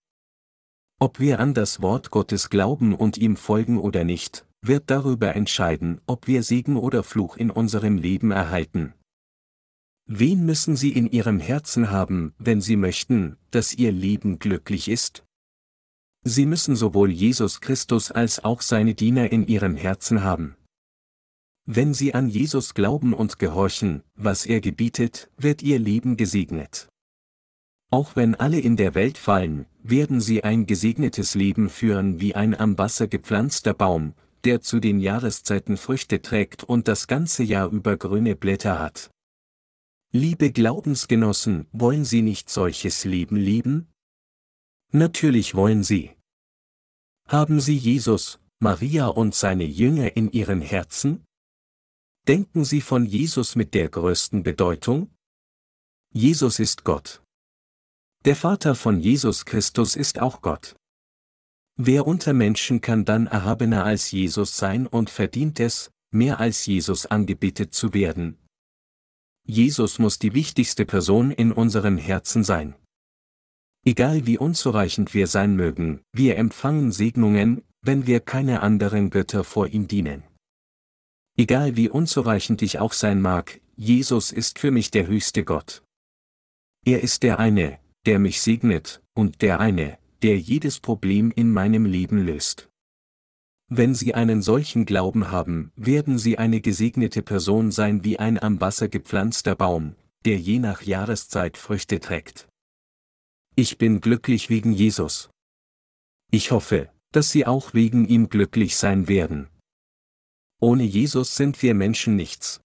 Ob 1.00 1.18
wir 1.18 1.40
an 1.40 1.54
das 1.54 1.82
Wort 1.82 2.12
Gottes 2.12 2.50
glauben 2.50 2.94
und 2.94 3.18
ihm 3.18 3.34
folgen 3.34 3.80
oder 3.80 4.04
nicht, 4.04 4.46
wird 4.62 4.84
darüber 4.90 5.34
entscheiden, 5.34 6.00
ob 6.06 6.26
wir 6.26 6.42
Segen 6.42 6.76
oder 6.76 7.02
Fluch 7.02 7.36
in 7.36 7.50
unserem 7.50 7.98
Leben 7.98 8.30
erhalten. 8.30 8.94
Wen 10.06 10.44
müssen 10.46 10.76
Sie 10.76 10.92
in 10.92 11.10
Ihrem 11.10 11.40
Herzen 11.40 11.90
haben, 11.90 12.34
wenn 12.38 12.60
Sie 12.60 12.76
möchten, 12.76 13.36
dass 13.50 13.74
Ihr 13.74 13.92
Leben 13.92 14.38
glücklich 14.38 14.88
ist? 14.88 15.24
Sie 16.24 16.46
müssen 16.46 16.76
sowohl 16.76 17.10
Jesus 17.10 17.60
Christus 17.60 18.12
als 18.12 18.44
auch 18.44 18.62
seine 18.62 18.94
Diener 18.94 19.32
in 19.32 19.46
Ihrem 19.46 19.76
Herzen 19.76 20.22
haben. 20.22 20.56
Wenn 21.64 21.94
Sie 21.94 22.14
an 22.14 22.28
Jesus 22.28 22.74
glauben 22.74 23.12
und 23.12 23.38
gehorchen, 23.38 24.02
was 24.14 24.46
er 24.46 24.60
gebietet, 24.60 25.30
wird 25.36 25.62
Ihr 25.62 25.78
Leben 25.78 26.16
gesegnet. 26.16 26.88
Auch 27.90 28.16
wenn 28.16 28.34
alle 28.34 28.58
in 28.58 28.76
der 28.76 28.94
Welt 28.94 29.18
fallen, 29.18 29.66
werden 29.82 30.20
Sie 30.20 30.42
ein 30.44 30.66
gesegnetes 30.66 31.34
Leben 31.34 31.68
führen 31.68 32.20
wie 32.20 32.34
ein 32.34 32.58
am 32.58 32.78
Wasser 32.78 33.06
gepflanzter 33.06 33.74
Baum, 33.74 34.14
der 34.44 34.60
zu 34.60 34.80
den 34.80 35.00
Jahreszeiten 35.00 35.76
Früchte 35.76 36.22
trägt 36.22 36.64
und 36.64 36.88
das 36.88 37.06
ganze 37.06 37.42
Jahr 37.42 37.70
über 37.70 37.96
grüne 37.96 38.36
Blätter 38.36 38.78
hat. 38.78 39.10
Liebe 40.12 40.52
Glaubensgenossen, 40.52 41.66
wollen 41.72 42.04
Sie 42.04 42.22
nicht 42.22 42.50
solches 42.50 43.04
Leben 43.04 43.36
leben? 43.36 43.90
Natürlich 44.92 45.54
wollen 45.54 45.84
Sie. 45.84 46.10
Haben 47.28 47.60
Sie 47.60 47.76
Jesus, 47.76 48.38
Maria 48.58 49.06
und 49.06 49.34
seine 49.34 49.64
Jünger 49.64 50.16
in 50.16 50.30
Ihren 50.30 50.60
Herzen? 50.60 51.24
Denken 52.28 52.64
Sie 52.64 52.80
von 52.80 53.06
Jesus 53.06 53.56
mit 53.56 53.72
der 53.74 53.88
größten 53.88 54.42
Bedeutung? 54.42 55.10
Jesus 56.12 56.58
ist 56.58 56.84
Gott. 56.84 57.22
Der 58.26 58.36
Vater 58.36 58.74
von 58.74 59.00
Jesus 59.00 59.46
Christus 59.46 59.96
ist 59.96 60.20
auch 60.20 60.42
Gott. 60.42 60.76
Wer 61.84 62.06
unter 62.06 62.32
Menschen 62.32 62.80
kann 62.80 63.04
dann 63.04 63.26
erhabener 63.26 63.84
als 63.84 64.12
Jesus 64.12 64.56
sein 64.56 64.86
und 64.86 65.10
verdient 65.10 65.58
es, 65.58 65.90
mehr 66.12 66.38
als 66.38 66.64
Jesus 66.64 67.06
angebetet 67.06 67.74
zu 67.74 67.92
werden? 67.92 68.38
Jesus 69.44 69.98
muss 69.98 70.20
die 70.20 70.32
wichtigste 70.32 70.86
Person 70.86 71.32
in 71.32 71.50
unserem 71.50 71.96
Herzen 71.98 72.44
sein. 72.44 72.76
Egal 73.84 74.26
wie 74.26 74.38
unzureichend 74.38 75.12
wir 75.12 75.26
sein 75.26 75.56
mögen, 75.56 76.02
wir 76.12 76.36
empfangen 76.36 76.92
Segnungen, 76.92 77.64
wenn 77.80 78.06
wir 78.06 78.20
keine 78.20 78.60
anderen 78.60 79.10
Götter 79.10 79.42
vor 79.42 79.66
ihm 79.66 79.88
dienen. 79.88 80.22
Egal 81.36 81.74
wie 81.74 81.88
unzureichend 81.88 82.62
ich 82.62 82.78
auch 82.78 82.92
sein 82.92 83.20
mag, 83.20 83.60
Jesus 83.74 84.30
ist 84.30 84.60
für 84.60 84.70
mich 84.70 84.92
der 84.92 85.08
höchste 85.08 85.42
Gott. 85.42 85.82
Er 86.84 87.02
ist 87.02 87.24
der 87.24 87.40
eine, 87.40 87.80
der 88.06 88.20
mich 88.20 88.40
segnet, 88.40 89.02
und 89.14 89.42
der 89.42 89.58
eine, 89.58 89.98
der 90.22 90.38
jedes 90.38 90.78
Problem 90.78 91.32
in 91.32 91.50
meinem 91.50 91.84
Leben 91.84 92.18
löst. 92.18 92.70
Wenn 93.68 93.94
Sie 93.94 94.14
einen 94.14 94.42
solchen 94.42 94.84
Glauben 94.84 95.30
haben, 95.30 95.72
werden 95.76 96.18
Sie 96.18 96.38
eine 96.38 96.60
gesegnete 96.60 97.22
Person 97.22 97.72
sein 97.72 98.04
wie 98.04 98.18
ein 98.18 98.38
am 98.38 98.60
Wasser 98.60 98.88
gepflanzter 98.88 99.56
Baum, 99.56 99.96
der 100.24 100.38
je 100.38 100.58
nach 100.58 100.82
Jahreszeit 100.82 101.56
Früchte 101.56 101.98
trägt. 101.98 102.48
Ich 103.56 103.78
bin 103.78 104.00
glücklich 104.00 104.50
wegen 104.50 104.72
Jesus. 104.72 105.30
Ich 106.30 106.50
hoffe, 106.50 106.90
dass 107.12 107.30
Sie 107.30 107.46
auch 107.46 107.74
wegen 107.74 108.06
ihm 108.06 108.28
glücklich 108.28 108.76
sein 108.76 109.08
werden. 109.08 109.48
Ohne 110.60 110.84
Jesus 110.84 111.34
sind 111.34 111.60
wir 111.62 111.74
Menschen 111.74 112.14
nichts. 112.14 112.60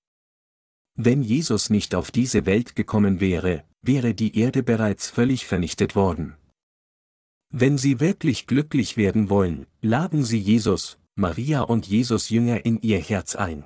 Wenn 0.95 1.23
Jesus 1.23 1.69
nicht 1.69 1.95
auf 1.95 2.11
diese 2.11 2.45
Welt 2.45 2.75
gekommen 2.75 3.19
wäre, 3.19 3.63
wäre 3.81 4.13
die 4.13 4.37
Erde 4.37 4.61
bereits 4.61 5.09
völlig 5.09 5.45
vernichtet 5.45 5.95
worden. 5.95 6.35
Wenn 7.49 7.77
Sie 7.77 7.99
wirklich 7.99 8.45
glücklich 8.45 8.97
werden 8.97 9.29
wollen, 9.29 9.67
laden 9.81 10.23
Sie 10.23 10.39
Jesus, 10.39 10.99
Maria 11.15 11.61
und 11.61 11.87
Jesus 11.87 12.29
Jünger 12.29 12.65
in 12.65 12.81
Ihr 12.81 12.99
Herz 12.99 13.35
ein. 13.35 13.65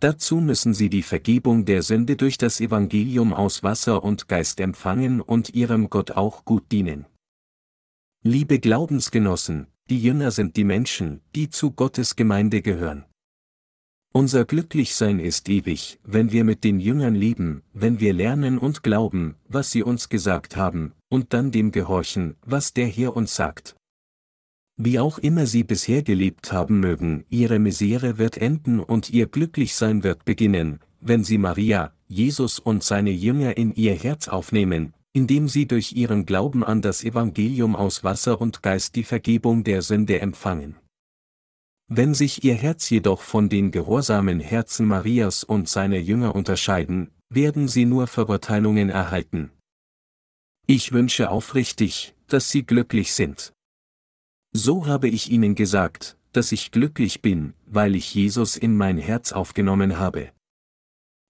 Dazu 0.00 0.36
müssen 0.36 0.74
Sie 0.74 0.90
die 0.90 1.02
Vergebung 1.02 1.64
der 1.64 1.82
Sünde 1.82 2.16
durch 2.16 2.38
das 2.38 2.60
Evangelium 2.60 3.32
aus 3.32 3.62
Wasser 3.62 4.04
und 4.04 4.28
Geist 4.28 4.60
empfangen 4.60 5.20
und 5.20 5.54
Ihrem 5.54 5.90
Gott 5.90 6.12
auch 6.12 6.44
gut 6.44 6.70
dienen. 6.70 7.06
Liebe 8.22 8.60
Glaubensgenossen, 8.60 9.66
die 9.90 10.00
Jünger 10.00 10.30
sind 10.30 10.56
die 10.56 10.64
Menschen, 10.64 11.22
die 11.34 11.48
zu 11.48 11.72
Gottes 11.72 12.14
Gemeinde 12.14 12.62
gehören. 12.62 13.06
Unser 14.18 14.44
Glücklichsein 14.44 15.20
ist 15.20 15.48
ewig, 15.48 16.00
wenn 16.02 16.32
wir 16.32 16.42
mit 16.42 16.64
den 16.64 16.80
Jüngern 16.80 17.14
leben, 17.14 17.62
wenn 17.72 18.00
wir 18.00 18.12
lernen 18.12 18.58
und 18.58 18.82
glauben, 18.82 19.36
was 19.46 19.70
sie 19.70 19.84
uns 19.84 20.08
gesagt 20.08 20.56
haben, 20.56 20.92
und 21.08 21.32
dann 21.32 21.52
dem 21.52 21.70
gehorchen, 21.70 22.34
was 22.44 22.74
der 22.74 22.88
Herr 22.88 23.14
uns 23.14 23.36
sagt. 23.36 23.76
Wie 24.76 24.98
auch 24.98 25.18
immer 25.18 25.46
sie 25.46 25.62
bisher 25.62 26.02
gelebt 26.02 26.50
haben 26.50 26.80
mögen, 26.80 27.26
ihre 27.28 27.60
Misere 27.60 28.18
wird 28.18 28.38
enden 28.38 28.80
und 28.80 29.08
ihr 29.08 29.28
Glücklichsein 29.28 30.02
wird 30.02 30.24
beginnen, 30.24 30.80
wenn 31.00 31.22
sie 31.22 31.38
Maria, 31.38 31.92
Jesus 32.08 32.58
und 32.58 32.82
seine 32.82 33.12
Jünger 33.12 33.56
in 33.56 33.72
ihr 33.76 33.94
Herz 33.94 34.26
aufnehmen, 34.26 34.94
indem 35.12 35.46
sie 35.46 35.68
durch 35.68 35.92
ihren 35.92 36.26
Glauben 36.26 36.64
an 36.64 36.82
das 36.82 37.04
Evangelium 37.04 37.76
aus 37.76 38.02
Wasser 38.02 38.40
und 38.40 38.64
Geist 38.64 38.96
die 38.96 39.04
Vergebung 39.04 39.62
der 39.62 39.80
Sünde 39.82 40.20
empfangen. 40.20 40.74
Wenn 41.90 42.12
sich 42.12 42.44
ihr 42.44 42.54
Herz 42.54 42.90
jedoch 42.90 43.22
von 43.22 43.48
den 43.48 43.70
gehorsamen 43.70 44.40
Herzen 44.40 44.86
Marias 44.86 45.42
und 45.42 45.70
seiner 45.70 45.96
Jünger 45.96 46.34
unterscheiden, 46.34 47.10
werden 47.30 47.66
sie 47.66 47.86
nur 47.86 48.06
Verurteilungen 48.06 48.90
erhalten. 48.90 49.50
Ich 50.66 50.92
wünsche 50.92 51.30
aufrichtig, 51.30 52.14
dass 52.26 52.50
sie 52.50 52.66
glücklich 52.66 53.14
sind. 53.14 53.54
So 54.52 54.86
habe 54.86 55.08
ich 55.08 55.30
ihnen 55.30 55.54
gesagt, 55.54 56.18
dass 56.32 56.52
ich 56.52 56.72
glücklich 56.72 57.22
bin, 57.22 57.54
weil 57.64 57.96
ich 57.96 58.14
Jesus 58.14 58.58
in 58.58 58.76
mein 58.76 58.98
Herz 58.98 59.32
aufgenommen 59.32 59.98
habe. 59.98 60.30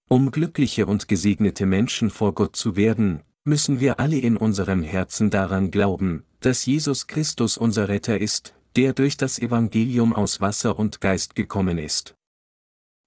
Um 0.09 0.33
glückliche 0.33 0.87
und 0.87 1.07
gesegnete 1.07 1.67
Menschen 1.67 2.11
vor 2.11 2.35
Gott 2.35 2.57
zu 2.57 2.75
werden, 2.75 3.23
müssen 3.45 3.79
wir 3.79 4.01
alle 4.01 4.19
in 4.19 4.37
unserem 4.37 4.83
Herzen 4.83 5.31
daran 5.31 5.71
glauben, 5.71 6.25
dass 6.41 6.67
Jesus 6.67 7.07
Christus 7.07 7.57
unser 7.57 7.89
Retter 7.89 8.21
ist 8.21 8.55
der 8.79 8.93
durch 8.93 9.17
das 9.17 9.41
Evangelium 9.41 10.15
aus 10.15 10.41
Wasser 10.41 10.79
und 10.79 11.01
Geist 11.01 11.35
gekommen 11.35 11.79
ist. 11.79 12.15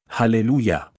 Halleluja! 0.10 0.91